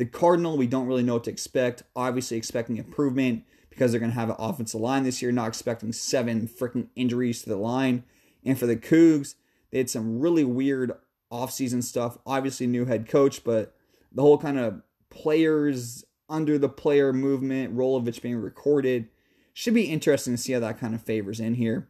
The 0.02 0.08
Cardinal, 0.08 0.58
we 0.58 0.66
don't 0.66 0.88
really 0.88 1.04
know 1.04 1.14
what 1.14 1.26
to 1.26 1.30
expect. 1.30 1.84
Obviously, 1.96 2.36
expecting 2.36 2.78
improvement 2.78 3.44
because 3.70 3.92
they're 3.92 4.00
going 4.00 4.12
to 4.12 4.18
have 4.18 4.32
an 4.32 4.36
offensive 4.40 4.82
line 4.82 5.04
this 5.04 5.22
year, 5.22 5.32
not 5.32 5.50
expecting 5.50 5.94
seven 5.94 6.48
freaking 6.48 6.88
injuries 6.96 7.44
to 7.44 7.50
the 7.50 7.56
line. 7.56 8.04
And 8.44 8.58
for 8.58 8.66
the 8.66 8.76
Cougs, 8.76 9.36
they 9.70 9.78
had 9.78 9.92
some 9.92 10.20
really 10.20 10.44
weird 10.44 10.94
offseason 11.32 11.84
stuff. 11.84 12.18
Obviously, 12.26 12.66
new 12.66 12.86
head 12.86 13.08
coach, 13.08 13.44
but 13.44 13.76
the 14.12 14.24
whole 14.24 14.40
kind 14.40 14.58
of 14.58 14.82
players 15.12 16.04
under 16.28 16.58
the 16.58 16.68
player 16.68 17.14
movement, 17.14 17.78
Rolovich 17.78 18.24
being 18.24 18.38
recorded, 18.38 19.08
should 19.54 19.76
be 19.76 19.84
interesting 19.84 20.34
to 20.34 20.42
see 20.42 20.54
how 20.54 20.62
that 20.62 20.80
kind 20.80 20.96
of 20.96 21.04
favors 21.04 21.40
in 21.40 21.54
here. 21.54 21.88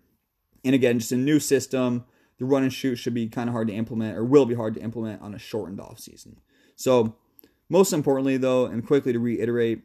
And 0.65 0.75
again, 0.75 0.99
just 0.99 1.13
a 1.13 1.15
new 1.15 1.39
system. 1.39 2.03
The 2.39 2.45
run 2.45 2.63
and 2.63 2.73
shoot 2.73 2.97
should 2.97 3.13
be 3.13 3.29
kind 3.29 3.47
of 3.47 3.53
hard 3.53 3.69
to 3.69 3.73
implement, 3.73 4.17
or 4.17 4.25
will 4.25 4.45
be 4.45 4.55
hard 4.55 4.73
to 4.73 4.81
implement 4.81 5.21
on 5.21 5.33
a 5.33 5.39
shortened 5.39 5.79
offseason. 5.79 6.39
So, 6.75 7.15
most 7.71 7.93
importantly, 7.93 8.35
though, 8.35 8.65
and 8.65 8.85
quickly 8.85 9.13
to 9.13 9.19
reiterate, 9.19 9.83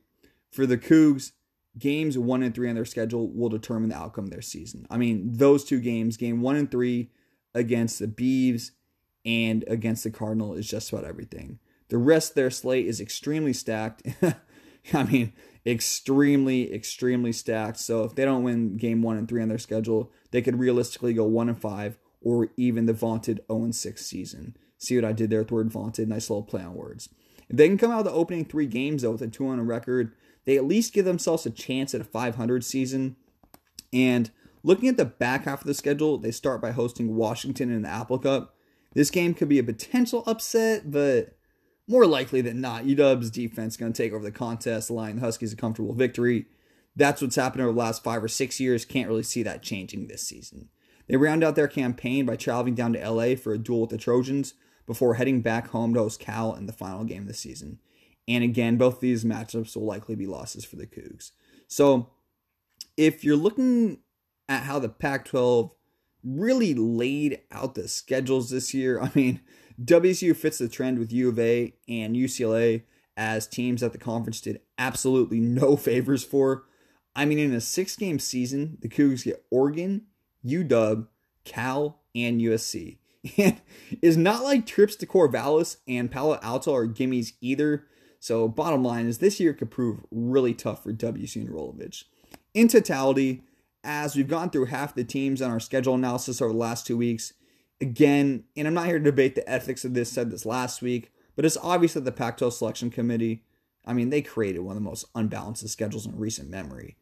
for 0.51 0.67
the 0.67 0.77
Cougs, 0.77 1.31
games 1.79 2.19
one 2.19 2.43
and 2.43 2.53
three 2.53 2.69
on 2.69 2.75
their 2.75 2.85
schedule 2.85 3.31
will 3.31 3.49
determine 3.49 3.91
the 3.91 3.97
outcome 3.97 4.25
of 4.25 4.31
their 4.31 4.43
season. 4.43 4.89
I 4.91 4.97
mean, 4.97 5.37
those 5.37 5.65
two 5.65 5.81
games, 5.81 6.17
game 6.17 6.43
one 6.43 6.57
and 6.57 6.69
three 6.69 7.11
against 7.55 8.01
the 8.01 8.09
Beavs 8.09 8.73
and 9.25 9.65
against 9.69 10.03
the 10.03 10.11
Cardinal, 10.11 10.55
is 10.55 10.69
just 10.69 10.93
about 10.93 11.05
everything. 11.05 11.61
The 11.89 11.99
rest 11.99 12.31
of 12.31 12.35
their 12.35 12.51
slate 12.51 12.87
is 12.87 13.01
extremely 13.01 13.53
stacked. 13.53 14.03
I 14.93 15.05
mean, 15.05 15.33
extremely, 15.65 16.75
extremely 16.75 17.31
stacked. 17.31 17.79
So 17.79 18.03
if 18.03 18.17
they 18.17 18.25
don't 18.25 18.43
win 18.43 18.79
game 18.79 19.01
one 19.01 19.17
and 19.17 19.29
three 19.29 19.43
on 19.43 19.49
their 19.49 19.59
schedule, 19.59 20.11
they 20.33 20.43
could 20.43 20.59
realistically 20.59 21.15
go 21.15 21.25
one 21.25 21.49
and 21.49 21.61
five 21.61 21.99
or 22.21 22.49
even 22.57 22.87
the 22.87 22.93
vaunted 22.93 23.41
0 23.47 23.63
and 23.63 23.75
6 23.77 24.05
season. 24.05 24.57
See 24.79 24.97
what 24.97 25.05
I 25.05 25.13
did 25.13 25.31
there 25.31 25.39
with 25.41 25.49
the 25.49 25.55
word 25.55 25.71
vaunted? 25.71 26.09
Nice 26.09 26.29
little 26.29 26.43
play 26.43 26.63
on 26.63 26.75
words. 26.75 27.09
If 27.49 27.57
they 27.57 27.69
can 27.69 27.79
come 27.79 27.91
out 27.91 28.01
of 28.01 28.05
the 28.05 28.13
opening 28.13 28.45
three 28.45 28.67
games 28.67 29.03
though 29.03 29.13
with 29.13 29.23
a 29.23 29.29
2 29.29 29.47
on 29.49 29.59
a 29.59 29.65
record, 29.65 30.13
they 30.45 30.57
at 30.57 30.67
least 30.67 30.93
give 30.93 31.05
themselves 31.05 31.47
a 31.47 31.51
chance 31.51 31.95
at 31.95 32.01
a 32.01 32.05
500 32.05 32.65
season. 32.65 33.17
And 33.93 34.31
looking 34.63 34.89
at 34.89 34.97
the 34.97 35.05
back 35.05 35.45
half 35.45 35.61
of 35.61 35.67
the 35.67 35.75
schedule, 35.75 36.19
they 36.19 36.31
start 36.31 36.61
by 36.61 36.73
hosting 36.73 37.17
Washington 37.17 37.71
in 37.71 37.83
the 37.83 37.89
Apple 37.89 38.19
Cup. 38.19 38.55
This 38.95 39.11
game 39.11 39.35
could 39.35 39.49
be 39.49 39.59
a 39.59 39.65
potential 39.65 40.23
upset, 40.27 40.91
but 40.91 41.37
more 41.89 42.07
likely 42.07 42.41
than 42.41 42.61
not, 42.61 42.85
UW's 42.85 43.31
defense 43.31 43.75
is 43.75 43.77
going 43.77 43.93
to 43.93 44.03
take 44.03 44.13
over 44.13 44.25
the 44.25 44.33
contest, 44.33 44.91
allowing 44.91 45.17
the 45.17 45.23
Huskies 45.23 45.53
a 45.53 45.57
comfortable 45.57 45.93
victory. 45.93 46.47
That's 46.97 47.21
what's 47.21 47.37
happened 47.37 47.63
over 47.63 47.73
the 47.73 47.79
last 47.79 48.03
five 48.03 48.25
or 48.25 48.29
six 48.29 48.59
years. 48.59 48.85
Can't 48.85 49.09
really 49.09 49.23
see 49.23 49.43
that 49.43 49.63
changing 49.63 50.07
this 50.07 50.23
season. 50.23 50.71
They 51.09 51.17
round 51.17 51.45
out 51.45 51.55
their 51.55 51.69
campaign 51.69 52.27
by 52.27 52.37
traveling 52.37 52.75
down 52.75 52.95
to 52.95 53.11
LA 53.11 53.37
for 53.37 53.53
a 53.53 53.59
duel 53.59 53.83
with 53.83 53.91
the 53.91 53.99
Trojans 53.99 54.55
before 54.87 55.15
heading 55.15 55.43
back 55.43 55.69
home 55.69 55.95
to 55.95 56.01
host 56.01 56.21
Cal 56.21 56.55
in 56.55 56.67
the 56.67 56.73
final 56.73 57.05
game 57.05 57.23
of 57.23 57.29
the 57.29 57.35
season. 57.35 57.81
And 58.29 58.43
again, 58.43 58.77
both 58.77 59.01
these 59.01 59.25
matchups 59.25 59.77
will 59.77 59.85
likely 59.85 60.15
be 60.15 60.27
losses 60.27 60.65
for 60.65 60.77
the 60.77 60.87
Cougs. 60.87 61.33
So 61.69 62.11
if 62.97 63.25
you're 63.25 63.37
looking 63.37 63.99
at 64.49 64.63
how 64.63 64.79
the 64.79 64.89
Pac 64.89 65.27
12 65.27 65.73
really 66.25 66.75
laid 66.75 67.41
out 67.53 67.75
the 67.75 67.89
schedules 67.89 68.51
this 68.51 68.75
year, 68.75 69.01
I 69.03 69.11
mean, 69.15 69.41
WSU 69.83 70.35
fits 70.35 70.59
the 70.59 70.69
trend 70.69 70.99
with 70.99 71.13
U 71.13 71.29
of 71.29 71.39
A 71.39 71.75
and 71.89 72.17
UCLA 72.17 72.83
as 73.17 73.47
teams 73.47 73.81
that 73.81 73.93
the 73.93 73.99
conference 73.99 74.41
did 74.41 74.61
absolutely 74.79 75.41
no 75.41 75.77
favors 75.77 76.25
for. 76.25 76.65
I 77.15 77.25
mean, 77.25 77.39
in 77.39 77.55
a 77.55 77.61
six 77.61 77.97
game 77.97 78.19
season, 78.19 78.79
the 78.81 78.89
Cougs 78.89 79.25
get 79.25 79.45
Oregon, 79.51 80.03
UW, 80.45 81.07
Cal, 81.45 82.01
and 82.15 82.41
USC. 82.41 82.99
And 83.39 83.61
it's 84.03 84.17
not 84.17 84.43
like 84.43 84.67
trips 84.67 84.97
to 84.97 85.07
Corvallis 85.07 85.77
and 85.87 86.11
Palo 86.11 86.39
Alto 86.43 86.75
are 86.75 86.87
gimmies 86.87 87.33
either. 87.41 87.85
So, 88.19 88.49
bottom 88.49 88.83
line 88.83 89.07
is 89.07 89.19
this 89.19 89.39
year 89.39 89.53
could 89.53 89.71
prove 89.71 90.05
really 90.11 90.55
tough 90.55 90.83
for 90.83 90.93
WSU 90.93 91.37
and 91.37 91.49
Rolovich. 91.49 92.05
In 92.55 92.69
totality, 92.69 93.43
as 93.85 94.17
we've 94.17 94.29
gone 94.29 94.51
through 94.51 94.67
half 94.67 94.95
the 94.95 95.05
teams 95.05 95.41
on 95.41 95.51
our 95.51 95.61
schedule 95.61 95.95
analysis 95.95 96.43
over 96.43 96.53
the 96.53 96.59
last 96.59 96.87
two 96.87 96.97
weeks, 96.97 97.35
again, 97.81 98.45
and 98.57 98.67
I'm 98.67 98.75
not 98.75 98.87
here 98.87 98.99
to 98.99 99.05
debate 99.05 99.35
the 99.35 99.49
ethics 99.49 99.85
of 99.85 99.95
this, 99.95 100.11
said 100.11 100.31
this 100.31 100.47
last 100.47 100.83
week, 100.83 101.13
but 101.37 101.45
it's 101.45 101.59
obvious 101.59 101.95
that 101.95 102.05
the 102.05 102.13
Pac 102.13 102.39
12 102.39 102.55
selection 102.55 102.91
committee, 102.91 103.45
I 103.85 103.93
mean, 103.93 104.11
they 104.11 104.23
created 104.23 104.61
one 104.61 104.77
of 104.77 104.83
the 104.83 104.89
most 104.89 105.05
unbalanced 105.15 105.69
schedules 105.69 106.07
in 106.07 106.19
recent 106.19 106.51
memory. 106.51 106.97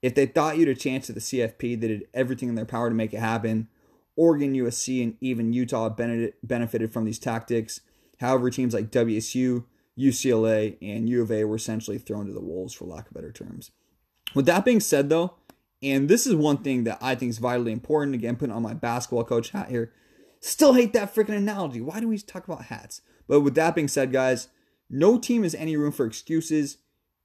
If 0.00 0.14
they 0.14 0.26
thought 0.26 0.56
you'd 0.56 0.68
a 0.68 0.74
chance 0.74 1.10
at 1.10 1.14
the 1.14 1.20
CFP, 1.20 1.78
they 1.78 1.88
did 1.88 2.08
everything 2.14 2.48
in 2.48 2.54
their 2.54 2.64
power 2.64 2.88
to 2.88 2.94
make 2.94 3.12
it 3.12 3.20
happen. 3.20 3.68
Oregon, 4.20 4.52
USC, 4.52 5.02
and 5.02 5.16
even 5.22 5.54
Utah 5.54 5.88
benefited 5.88 6.92
from 6.92 7.06
these 7.06 7.18
tactics. 7.18 7.80
However, 8.20 8.50
teams 8.50 8.74
like 8.74 8.90
WSU, 8.90 9.64
UCLA, 9.98 10.76
and 10.82 11.08
U 11.08 11.22
of 11.22 11.32
A 11.32 11.44
were 11.44 11.56
essentially 11.56 11.96
thrown 11.96 12.26
to 12.26 12.34
the 12.34 12.42
wolves, 12.42 12.74
for 12.74 12.84
lack 12.84 13.06
of 13.06 13.14
better 13.14 13.32
terms. 13.32 13.70
With 14.34 14.44
that 14.44 14.66
being 14.66 14.80
said, 14.80 15.08
though, 15.08 15.36
and 15.82 16.10
this 16.10 16.26
is 16.26 16.34
one 16.34 16.58
thing 16.58 16.84
that 16.84 16.98
I 17.00 17.14
think 17.14 17.30
is 17.30 17.38
vitally 17.38 17.72
important, 17.72 18.14
again, 18.14 18.36
putting 18.36 18.54
on 18.54 18.62
my 18.62 18.74
basketball 18.74 19.24
coach 19.24 19.52
hat 19.52 19.70
here, 19.70 19.90
still 20.40 20.74
hate 20.74 20.92
that 20.92 21.14
freaking 21.14 21.38
analogy. 21.38 21.80
Why 21.80 21.98
do 21.98 22.06
we 22.06 22.18
talk 22.18 22.46
about 22.46 22.66
hats? 22.66 23.00
But 23.26 23.40
with 23.40 23.54
that 23.54 23.74
being 23.74 23.88
said, 23.88 24.12
guys, 24.12 24.48
no 24.90 25.18
team 25.18 25.44
has 25.44 25.54
any 25.54 25.78
room 25.78 25.92
for 25.92 26.04
excuses, 26.04 26.76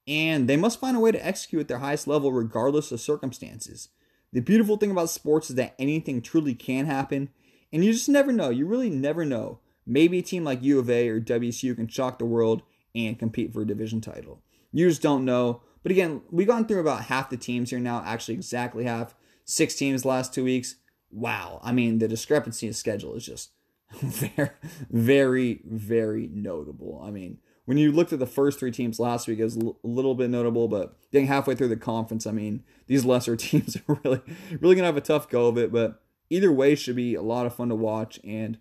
and 0.08 0.48
they 0.48 0.56
must 0.56 0.80
find 0.80 0.96
a 0.96 1.02
way 1.02 1.12
to 1.12 1.28
execute 1.28 1.64
at 1.64 1.68
their 1.68 1.80
highest 1.80 2.08
level 2.08 2.32
regardless 2.32 2.94
of 2.94 3.02
circumstances. 3.02 3.90
The 4.36 4.42
beautiful 4.42 4.78
thing 4.78 4.92
about 4.92 5.10
sports 5.10 5.50
is 5.50 5.56
that 5.56 5.74
anything 5.80 6.22
truly 6.22 6.54
can 6.54 6.86
happen, 6.86 7.30
and 7.74 7.84
you 7.84 7.92
just 7.92 8.08
never 8.08 8.32
know. 8.32 8.52
You 8.52 8.68
really 8.68 8.92
never 8.92 9.26
know 9.26 9.60
Maybe 9.86 10.20
a 10.20 10.24
team 10.24 10.44
like 10.44 10.64
U 10.64 10.80
of 10.80 10.90
A 10.90 11.08
or 11.10 11.20
WSU 11.20 11.76
can 11.76 11.88
shock 11.88 12.18
the 12.18 12.26
world 12.26 12.64
and 12.96 13.20
compete 13.20 13.54
for 13.54 13.62
a 13.62 13.68
division 13.68 14.02
title. 14.02 14.42
You 14.72 14.90
just 14.90 15.02
don't 15.02 15.26
know. 15.26 15.62
But 15.84 15.92
again, 15.92 16.22
we've 16.32 16.48
gone 16.48 16.66
through 16.66 16.80
about 16.80 17.06
half 17.06 17.30
the 17.30 17.38
teams 17.38 17.70
here 17.70 17.80
now, 17.80 18.02
actually 18.04 18.34
exactly 18.34 18.86
half. 18.86 19.14
Six 19.44 19.76
teams 19.76 20.06
last 20.06 20.34
two 20.34 20.44
weeks. 20.44 20.76
Wow. 21.12 21.60
I 21.64 21.72
mean, 21.72 22.00
the 22.00 22.08
discrepancy 22.08 22.66
in 22.66 22.74
schedule 22.74 23.14
is 23.14 23.26
just 23.26 23.52
very, 23.92 24.50
very, 24.90 25.62
very 25.66 26.28
notable. 26.34 27.00
I 27.06 27.12
mean, 27.12 27.38
when 27.66 27.78
you 27.78 27.92
looked 27.92 28.14
at 28.14 28.20
the 28.20 28.26
first 28.26 28.60
three 28.60 28.72
teams 28.72 29.00
last 29.00 29.28
week, 29.28 29.38
it 29.38 29.44
was 29.44 29.58
a 29.58 29.74
little 29.84 30.16
bit 30.16 30.32
notable, 30.32 30.68
but 30.68 30.98
getting 31.12 31.28
halfway 31.28 31.54
through 31.54 31.68
the 31.68 31.76
conference, 31.76 32.26
I 32.26 32.32
mean, 32.32 32.64
these 32.88 33.06
lesser 33.06 33.36
teams 33.36 33.78
are 33.88 34.00
really, 34.04 34.22
really 34.60 34.76
gonna 34.76 34.88
have 34.88 34.98
a 34.98 35.02
tough 35.02 35.30
go 35.30 35.48
of 35.48 35.58
it. 35.58 35.72
But 35.72 36.02
either 36.30 36.52
way, 36.52 36.76
should 36.76 36.96
be 36.96 37.16
a 37.16 37.22
lot 37.22 37.46
of 37.46 37.56
fun 37.56 37.70
to 37.70 37.76
watch. 37.76 38.20
And 38.24 38.58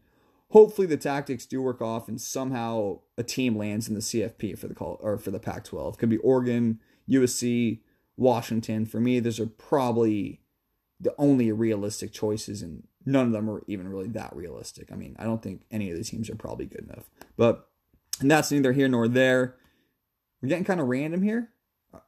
hopefully 0.51 0.87
the 0.87 0.97
tactics 0.97 1.47
do 1.47 1.61
work 1.63 1.83
off 1.83 2.09
and 2.09 2.21
somehow 2.21 3.01
a 3.19 3.23
team 3.23 3.57
lands 3.57 3.89
in 3.89 3.95
the 3.95 4.01
CFP 4.01 4.59
for 4.59 4.69
the 4.69 4.75
call 4.75 4.99
or 5.03 5.19
for 5.19 5.31
the 5.31 5.41
Pac-12. 5.41 5.99
Could 5.99 6.11
be 6.11 6.19
Oregon, 6.19 6.81
USC, 7.09 7.81
Washington. 8.17 8.87
For 8.87 9.01
me, 9.01 9.21
those 9.21 9.41
are 9.41 9.47
probably 9.47 10.41
the 11.01 11.15
only 11.19 11.51
realistic 11.53 12.13
choices, 12.13 12.63
and 12.63 12.87
none 13.05 13.27
of 13.27 13.33
them 13.33 13.51
are 13.51 13.63
even 13.67 13.89
really 13.89 14.09
that 14.09 14.35
realistic. 14.35 14.93
I 14.93 14.97
mean, 14.97 15.17
I 15.19 15.25
don't 15.25 15.43
think 15.43 15.63
any 15.71 15.91
of 15.91 15.97
these 15.97 16.11
teams 16.11 16.31
are 16.31 16.37
probably 16.37 16.67
good 16.67 16.85
enough. 16.85 17.11
But 17.37 17.69
and 18.21 18.31
that's 18.31 18.51
neither 18.51 18.73
here 18.73 18.89
nor 18.89 19.09
there. 19.09 19.57
We're 20.41 20.49
getting 20.49 20.65
kind 20.65 20.81
of 20.81 20.89
random 20.89 21.23
here. 21.23 21.51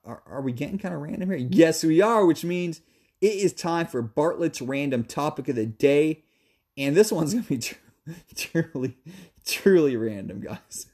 Are, 0.04 0.22
are 0.26 0.40
we 0.40 0.52
getting 0.52 0.78
kind 0.78 0.94
of 0.94 1.00
random 1.00 1.30
here? 1.30 1.48
Yes, 1.50 1.82
we 1.84 2.00
are, 2.00 2.24
which 2.24 2.44
means 2.44 2.80
it 3.20 3.34
is 3.34 3.52
time 3.52 3.86
for 3.86 4.02
Bartlett's 4.02 4.60
random 4.60 5.04
topic 5.04 5.48
of 5.48 5.56
the 5.56 5.66
day. 5.66 6.22
And 6.76 6.96
this 6.96 7.10
one's 7.10 7.32
going 7.32 7.44
to 7.44 7.74
be 8.06 8.14
truly, 8.34 8.96
truly 9.44 9.96
random, 9.96 10.40
guys. 10.40 10.86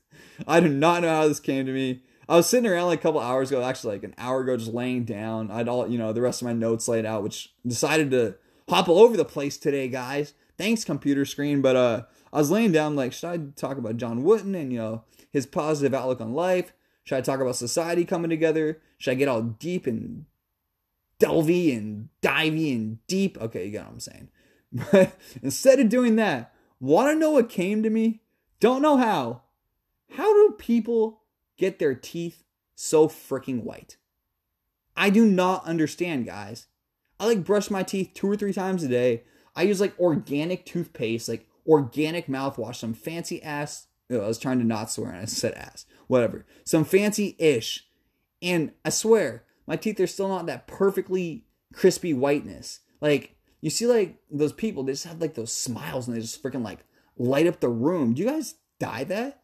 I 0.47 0.61
do 0.61 0.69
not 0.69 1.03
know 1.03 1.09
how 1.09 1.29
this 1.29 1.41
came 1.41 1.67
to 1.67 1.73
me. 1.73 2.03
I 2.29 2.37
was 2.37 2.49
sitting 2.49 2.71
around 2.71 2.87
like 2.87 3.01
a 3.01 3.03
couple 3.03 3.21
hours 3.21 3.51
ago, 3.51 3.63
actually 3.63 3.95
like 3.97 4.05
an 4.05 4.15
hour 4.17 4.41
ago, 4.41 4.57
just 4.57 4.73
laying 4.73 5.05
down. 5.05 5.51
I'd 5.51 5.69
all, 5.69 5.89
you 5.89 5.99
know, 5.99 6.13
the 6.13 6.23
rest 6.23 6.41
of 6.41 6.47
my 6.47 6.53
notes 6.53 6.89
laid 6.89 7.05
out, 7.05 7.23
which 7.23 7.53
decided 7.67 8.11
to 8.13 8.37
hop 8.69 8.89
all 8.89 9.01
over 9.01 9.17
the 9.17 9.25
place 9.25 9.59
today, 9.59 9.89
guys. 9.89 10.35
Thanks, 10.57 10.85
computer 10.85 11.25
screen. 11.25 11.61
But 11.61 11.77
uh, 11.77 12.03
I 12.33 12.39
was 12.39 12.51
laying 12.51 12.73
down, 12.73 12.97
like, 12.97 13.13
should 13.13 13.29
I 13.29 13.39
talk 13.57 13.77
about 13.77 13.97
John 13.97 14.23
Wooden 14.23 14.55
and 14.55 14.73
you 14.73 14.79
know 14.79 15.05
his 15.33 15.47
positive 15.47 15.93
outlook 15.93 16.21
on 16.21 16.33
life? 16.33 16.73
Should 17.05 17.19
I 17.19 17.21
talk 17.21 17.41
about 17.41 17.57
society 17.57 18.05
coming 18.05 18.31
together? 18.31 18.81
Should 18.99 19.13
I 19.13 19.15
get 19.15 19.29
all 19.29 19.43
deep 19.43 19.87
and 19.87 20.27
delvy 21.19 21.77
and 21.77 22.09
divey 22.23 22.75
and 22.75 23.07
deep? 23.07 23.41
Okay, 23.41 23.67
you 23.67 23.73
get 23.73 23.85
what 23.85 23.93
I'm 23.93 24.01
saying. 24.01 24.29
But 24.91 25.19
instead 25.43 25.81
of 25.81 25.91
doing 25.91 26.17
that, 26.17 26.53
Want 26.83 27.13
to 27.13 27.15
know 27.15 27.31
what 27.31 27.49
came 27.49 27.85
to 27.85 27.91
me? 27.91 28.23
Don't 28.59 28.83
know 28.83 28.97
how. 28.97 29.43
How 30.17 30.33
do 30.35 30.57
people 30.59 31.21
get 31.57 31.79
their 31.79 31.95
teeth 31.95 32.43
so 32.75 33.07
freaking 33.07 33.63
white? 33.63 33.99
I 34.97 35.09
do 35.09 35.25
not 35.25 35.65
understand, 35.65 36.27
guys. 36.27 36.67
I 37.21 37.27
like 37.27 37.45
brush 37.45 37.71
my 37.71 37.85
teeth 37.85 38.11
two 38.15 38.29
or 38.29 38.35
three 38.35 38.53
times 38.53 38.83
a 38.83 38.89
day. 38.89 39.23
I 39.55 39.63
use 39.63 39.81
like 39.81 39.97
organic 40.01 40.67
toothpaste, 40.67 41.29
like 41.29 41.47
organic 41.69 42.27
mouthwash, 42.27 42.75
some 42.75 42.95
fancy 42.95 43.41
ass. 43.45 43.87
Oh, 44.11 44.19
I 44.19 44.27
was 44.27 44.39
trying 44.39 44.59
to 44.59 44.65
not 44.65 44.91
swear 44.91 45.13
and 45.13 45.21
I 45.21 45.27
said 45.27 45.55
ass. 45.55 45.87
Whatever. 46.13 46.45
Some 46.65 46.85
fancy 46.85 47.37
ish. 47.39 47.87
And 48.43 48.73
I 48.85 48.91
swear, 48.91 49.45
my 49.67 49.77
teeth 49.77 49.99
are 49.99 50.07
still 50.07 50.29
not 50.29 50.45
that 50.45 50.67
perfectly 50.67 51.47
crispy 51.73 52.13
whiteness. 52.13 52.81
Like, 53.01 53.37
you 53.63 53.71
see, 53.71 53.87
like 53.87 54.19
those 54.31 54.53
people, 54.53 54.83
they 54.83 54.93
just 54.93 55.07
have 55.07 55.23
like 55.23 55.37
those 55.37 55.55
smiles 55.55 56.07
and 56.07 56.15
they 56.15 56.21
just 56.21 56.43
freaking 56.43 56.63
like 56.63 56.81
light 57.17 57.47
up 57.47 57.61
the 57.61 57.71
room. 57.71 58.13
Do 58.13 58.21
you 58.21 58.29
guys 58.29 58.57
dye 58.79 59.05
that? 59.05 59.41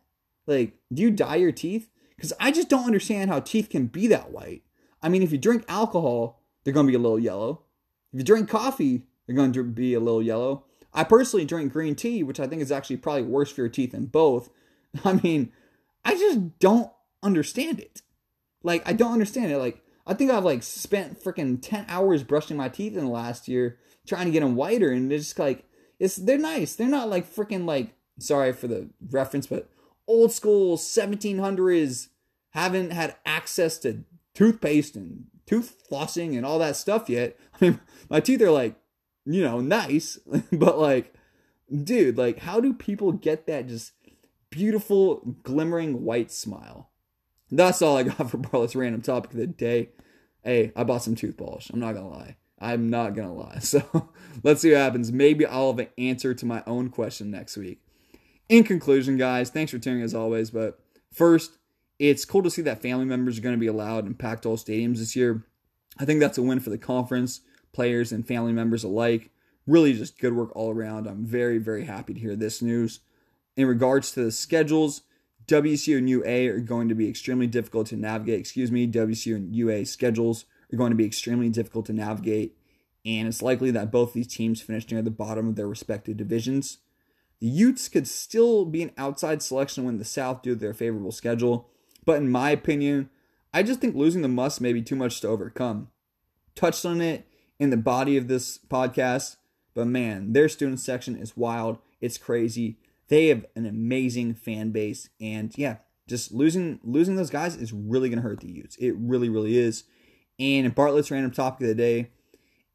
Like, 0.46 0.74
do 0.92 1.00
you 1.00 1.10
dye 1.10 1.36
your 1.36 1.52
teeth? 1.52 1.88
Because 2.14 2.34
I 2.38 2.50
just 2.50 2.68
don't 2.68 2.84
understand 2.84 3.30
how 3.30 3.40
teeth 3.40 3.70
can 3.70 3.86
be 3.86 4.06
that 4.08 4.30
white. 4.30 4.62
I 5.02 5.08
mean, 5.08 5.22
if 5.22 5.32
you 5.32 5.38
drink 5.38 5.64
alcohol, 5.68 6.42
they're 6.64 6.74
going 6.74 6.84
to 6.84 6.92
be 6.92 6.96
a 6.96 7.00
little 7.00 7.18
yellow. 7.18 7.62
If 8.12 8.18
you 8.18 8.24
drink 8.26 8.50
coffee, 8.50 9.06
they're 9.26 9.34
going 9.34 9.54
to 9.54 9.64
be 9.64 9.94
a 9.94 10.00
little 10.00 10.22
yellow. 10.22 10.66
I 10.92 11.04
personally 11.04 11.46
drink 11.46 11.72
green 11.72 11.94
tea, 11.94 12.22
which 12.22 12.38
I 12.38 12.46
think 12.46 12.60
is 12.60 12.70
actually 12.70 12.98
probably 12.98 13.22
worse 13.22 13.50
for 13.50 13.62
your 13.62 13.70
teeth 13.70 13.92
than 13.92 14.04
both. 14.04 14.50
I 15.06 15.14
mean, 15.14 15.50
I 16.04 16.14
just 16.14 16.58
don't 16.58 16.90
understand 17.22 17.80
it. 17.80 18.02
Like, 18.62 18.88
I 18.88 18.92
don't 18.92 19.12
understand 19.12 19.52
it. 19.52 19.58
Like, 19.58 19.82
I 20.08 20.14
think 20.14 20.30
I've 20.30 20.44
like 20.44 20.62
spent 20.62 21.22
freaking 21.22 21.58
10 21.60 21.84
hours 21.88 22.22
brushing 22.22 22.56
my 22.56 22.70
teeth 22.70 22.96
in 22.96 23.04
the 23.04 23.10
last 23.10 23.46
year 23.46 23.78
trying 24.06 24.24
to 24.24 24.32
get 24.32 24.40
them 24.40 24.56
whiter 24.56 24.90
and 24.90 25.12
it's 25.12 25.26
just 25.26 25.38
like 25.38 25.64
it's 26.00 26.16
they're 26.16 26.38
nice. 26.38 26.74
They're 26.74 26.88
not 26.88 27.10
like 27.10 27.30
freaking 27.30 27.66
like 27.66 27.92
sorry 28.18 28.54
for 28.54 28.66
the 28.66 28.88
reference 29.10 29.46
but 29.46 29.68
old 30.06 30.32
school 30.32 30.78
1700s 30.78 32.08
haven't 32.50 32.90
had 32.90 33.16
access 33.26 33.76
to 33.78 34.04
toothpaste 34.34 34.96
and 34.96 35.26
tooth 35.46 35.84
flossing 35.90 36.36
and 36.36 36.46
all 36.46 36.58
that 36.58 36.76
stuff 36.76 37.10
yet. 37.10 37.36
I 37.60 37.64
mean, 37.64 37.80
my 38.08 38.20
teeth 38.20 38.40
are 38.40 38.50
like, 38.50 38.76
you 39.26 39.42
know, 39.42 39.60
nice, 39.60 40.18
but 40.52 40.78
like 40.78 41.12
dude, 41.84 42.16
like 42.16 42.38
how 42.38 42.60
do 42.60 42.72
people 42.72 43.12
get 43.12 43.46
that 43.46 43.68
just 43.68 43.92
beautiful 44.50 45.36
glimmering 45.42 46.04
white 46.04 46.30
smile? 46.30 46.90
That's 47.50 47.82
all 47.82 47.96
I 47.96 48.04
got 48.04 48.30
for 48.30 48.38
Bartlett's 48.38 48.76
random 48.76 49.02
topic 49.02 49.32
of 49.32 49.38
the 49.38 49.46
day. 49.46 49.90
Hey, 50.42 50.72
I 50.76 50.84
bought 50.84 51.02
some 51.02 51.14
tooth 51.14 51.36
polish. 51.36 51.70
I'm 51.70 51.80
not 51.80 51.94
gonna 51.94 52.08
lie. 52.08 52.36
I'm 52.60 52.88
not 52.88 53.14
gonna 53.14 53.34
lie. 53.34 53.58
So 53.62 54.10
let's 54.42 54.62
see 54.62 54.72
what 54.72 54.78
happens. 54.78 55.12
Maybe 55.12 55.46
I'll 55.46 55.72
have 55.72 55.78
an 55.78 55.88
answer 55.98 56.34
to 56.34 56.46
my 56.46 56.62
own 56.66 56.90
question 56.90 57.30
next 57.30 57.56
week. 57.56 57.80
In 58.48 58.64
conclusion, 58.64 59.16
guys, 59.18 59.50
thanks 59.50 59.72
for 59.72 59.78
tuning 59.78 60.02
as 60.02 60.14
always. 60.14 60.50
But 60.50 60.78
first, 61.12 61.58
it's 61.98 62.24
cool 62.24 62.42
to 62.42 62.50
see 62.50 62.62
that 62.62 62.80
family 62.80 63.04
members 63.04 63.38
are 63.38 63.42
going 63.42 63.54
to 63.54 63.60
be 63.60 63.66
allowed 63.66 64.06
in 64.06 64.14
packed 64.14 64.46
all 64.46 64.56
stadiums 64.56 64.98
this 64.98 65.16
year. 65.16 65.44
I 65.98 66.04
think 66.04 66.20
that's 66.20 66.38
a 66.38 66.42
win 66.42 66.60
for 66.60 66.70
the 66.70 66.78
conference, 66.78 67.40
players, 67.72 68.12
and 68.12 68.26
family 68.26 68.52
members 68.52 68.84
alike. 68.84 69.30
Really, 69.66 69.92
just 69.92 70.18
good 70.18 70.34
work 70.34 70.54
all 70.54 70.70
around. 70.70 71.06
I'm 71.06 71.26
very, 71.26 71.58
very 71.58 71.84
happy 71.84 72.14
to 72.14 72.20
hear 72.20 72.36
this 72.36 72.62
news. 72.62 73.00
In 73.58 73.66
regards 73.66 74.12
to 74.12 74.22
the 74.22 74.30
schedules, 74.30 75.02
WSU 75.48 75.98
and 75.98 76.08
UA 76.08 76.48
are 76.48 76.60
going 76.60 76.88
to 76.88 76.94
be 76.94 77.08
extremely 77.08 77.48
difficult 77.48 77.88
to 77.88 77.96
navigate. 77.96 78.38
Excuse 78.38 78.70
me, 78.70 78.86
WSU 78.86 79.34
and 79.34 79.52
UA 79.52 79.86
schedules 79.86 80.44
are 80.72 80.76
going 80.76 80.90
to 80.90 80.96
be 80.96 81.04
extremely 81.04 81.48
difficult 81.48 81.86
to 81.86 81.92
navigate, 81.92 82.56
and 83.04 83.26
it's 83.26 83.42
likely 83.42 83.72
that 83.72 83.90
both 83.90 84.12
these 84.12 84.28
teams 84.28 84.60
finish 84.60 84.88
near 84.92 85.02
the 85.02 85.10
bottom 85.10 85.48
of 85.48 85.56
their 85.56 85.66
respective 85.66 86.16
divisions. 86.16 86.78
The 87.40 87.48
Utes 87.48 87.88
could 87.88 88.06
still 88.06 88.64
be 88.64 88.80
an 88.80 88.92
outside 88.96 89.42
selection 89.42 89.84
when 89.84 89.98
the 89.98 90.04
South 90.04 90.42
due 90.42 90.54
to 90.54 90.60
their 90.60 90.72
favorable 90.72 91.10
schedule, 91.10 91.68
but 92.04 92.18
in 92.18 92.30
my 92.30 92.50
opinion, 92.50 93.10
I 93.52 93.64
just 93.64 93.80
think 93.80 93.96
losing 93.96 94.22
the 94.22 94.28
Muss 94.28 94.60
may 94.60 94.72
be 94.72 94.82
too 94.82 94.94
much 94.94 95.20
to 95.22 95.28
overcome. 95.28 95.88
Touched 96.54 96.86
on 96.86 97.00
it 97.00 97.26
in 97.58 97.70
the 97.70 97.76
body 97.76 98.16
of 98.16 98.28
this 98.28 98.56
podcast, 98.56 99.34
but 99.74 99.88
man, 99.88 100.32
their 100.32 100.48
student 100.48 100.78
section 100.78 101.16
is 101.16 101.36
wild. 101.36 101.78
It's 102.00 102.18
crazy. 102.18 102.78
They 103.08 103.28
have 103.28 103.46
an 103.56 103.66
amazing 103.66 104.34
fan 104.34 104.70
base, 104.70 105.08
and 105.20 105.52
yeah, 105.56 105.76
just 106.06 106.32
losing 106.32 106.80
losing 106.82 107.16
those 107.16 107.30
guys 107.30 107.56
is 107.56 107.72
really 107.72 108.08
gonna 108.08 108.22
hurt 108.22 108.40
the 108.40 108.50
Utes. 108.50 108.76
It 108.76 108.94
really, 108.98 109.28
really 109.28 109.56
is. 109.56 109.84
And 110.38 110.74
Bartlett's 110.74 111.10
random 111.10 111.30
topic 111.30 111.62
of 111.62 111.68
the 111.68 111.74
day: 111.74 112.10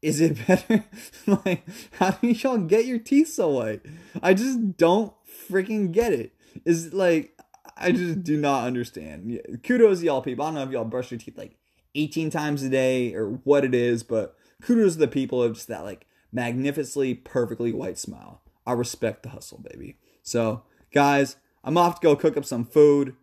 Is 0.02 0.20
it 0.20 0.46
better? 0.46 0.84
like, 1.26 1.64
how 1.92 2.12
do 2.12 2.28
y'all 2.28 2.58
get 2.58 2.86
your 2.86 2.98
teeth 2.98 3.32
so 3.32 3.48
white? 3.50 3.82
I 4.22 4.34
just 4.34 4.76
don't 4.76 5.12
freaking 5.48 5.92
get 5.92 6.12
it. 6.12 6.32
Is 6.64 6.92
like 6.92 7.38
I 7.76 7.92
just 7.92 8.22
do 8.22 8.36
not 8.36 8.66
understand. 8.66 9.40
Kudos 9.62 10.00
to 10.00 10.06
y'all 10.06 10.22
people. 10.22 10.44
I 10.44 10.48
don't 10.48 10.54
know 10.54 10.62
if 10.62 10.70
y'all 10.70 10.84
brush 10.84 11.10
your 11.10 11.18
teeth 11.18 11.38
like 11.38 11.56
18 11.94 12.30
times 12.30 12.62
a 12.62 12.68
day 12.68 13.14
or 13.14 13.40
what 13.44 13.64
it 13.64 13.74
is, 13.74 14.02
but 14.02 14.36
kudos 14.62 14.94
to 14.94 15.00
the 15.00 15.08
people 15.08 15.42
of 15.42 15.54
just 15.54 15.68
that 15.68 15.84
like 15.84 16.06
magnificently 16.32 17.14
perfectly 17.14 17.72
white 17.72 17.98
smile. 17.98 18.42
I 18.66 18.72
respect 18.72 19.22
the 19.22 19.28
hustle, 19.30 19.58
baby. 19.58 19.96
So, 20.24 20.62
guys, 20.92 21.36
I'm 21.62 21.76
off 21.76 22.00
to 22.00 22.04
go 22.04 22.16
cook 22.16 22.36
up 22.36 22.46
some 22.46 22.64
food. 22.64 23.14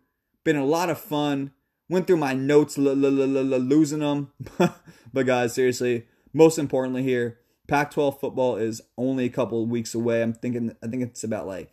Been 0.44 0.56
a 0.56 0.64
lot 0.64 0.88
of 0.88 0.98
fun. 0.98 1.50
Went 1.88 2.06
through 2.06 2.16
my 2.16 2.32
notes, 2.32 2.78
losing 2.78 3.98
them. 3.98 4.32
but, 5.12 5.26
guys, 5.26 5.52
seriously, 5.52 6.06
most 6.32 6.58
importantly 6.58 7.02
here, 7.02 7.40
Pac 7.66 7.90
12 7.90 8.20
football 8.20 8.56
is 8.56 8.80
only 8.96 9.24
a 9.26 9.30
couple 9.30 9.66
weeks 9.66 9.94
away. 9.94 10.22
I'm 10.22 10.32
thinking, 10.32 10.74
I 10.82 10.86
think 10.86 11.02
it's 11.02 11.24
about 11.24 11.46
like 11.46 11.72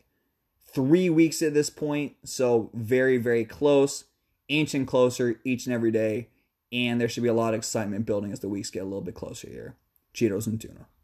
three 0.65 1.09
weeks 1.09 1.41
at 1.41 1.53
this 1.53 1.69
point. 1.69 2.15
So, 2.25 2.71
very, 2.73 3.17
very 3.17 3.45
close, 3.45 4.05
inching 4.47 4.87
closer 4.87 5.39
each 5.45 5.67
and 5.67 5.73
every 5.73 5.91
day. 5.91 6.29
And 6.71 6.99
there 6.99 7.07
should 7.07 7.23
be 7.23 7.29
a 7.29 7.33
lot 7.33 7.53
of 7.53 7.59
excitement 7.59 8.05
building 8.05 8.31
as 8.31 8.39
the 8.39 8.49
weeks 8.49 8.71
get 8.71 8.81
a 8.81 8.85
little 8.85 9.01
bit 9.01 9.15
closer 9.15 9.47
here. 9.47 9.75
Cheetos 10.13 10.47
and 10.47 10.59
tuna. 10.59 10.87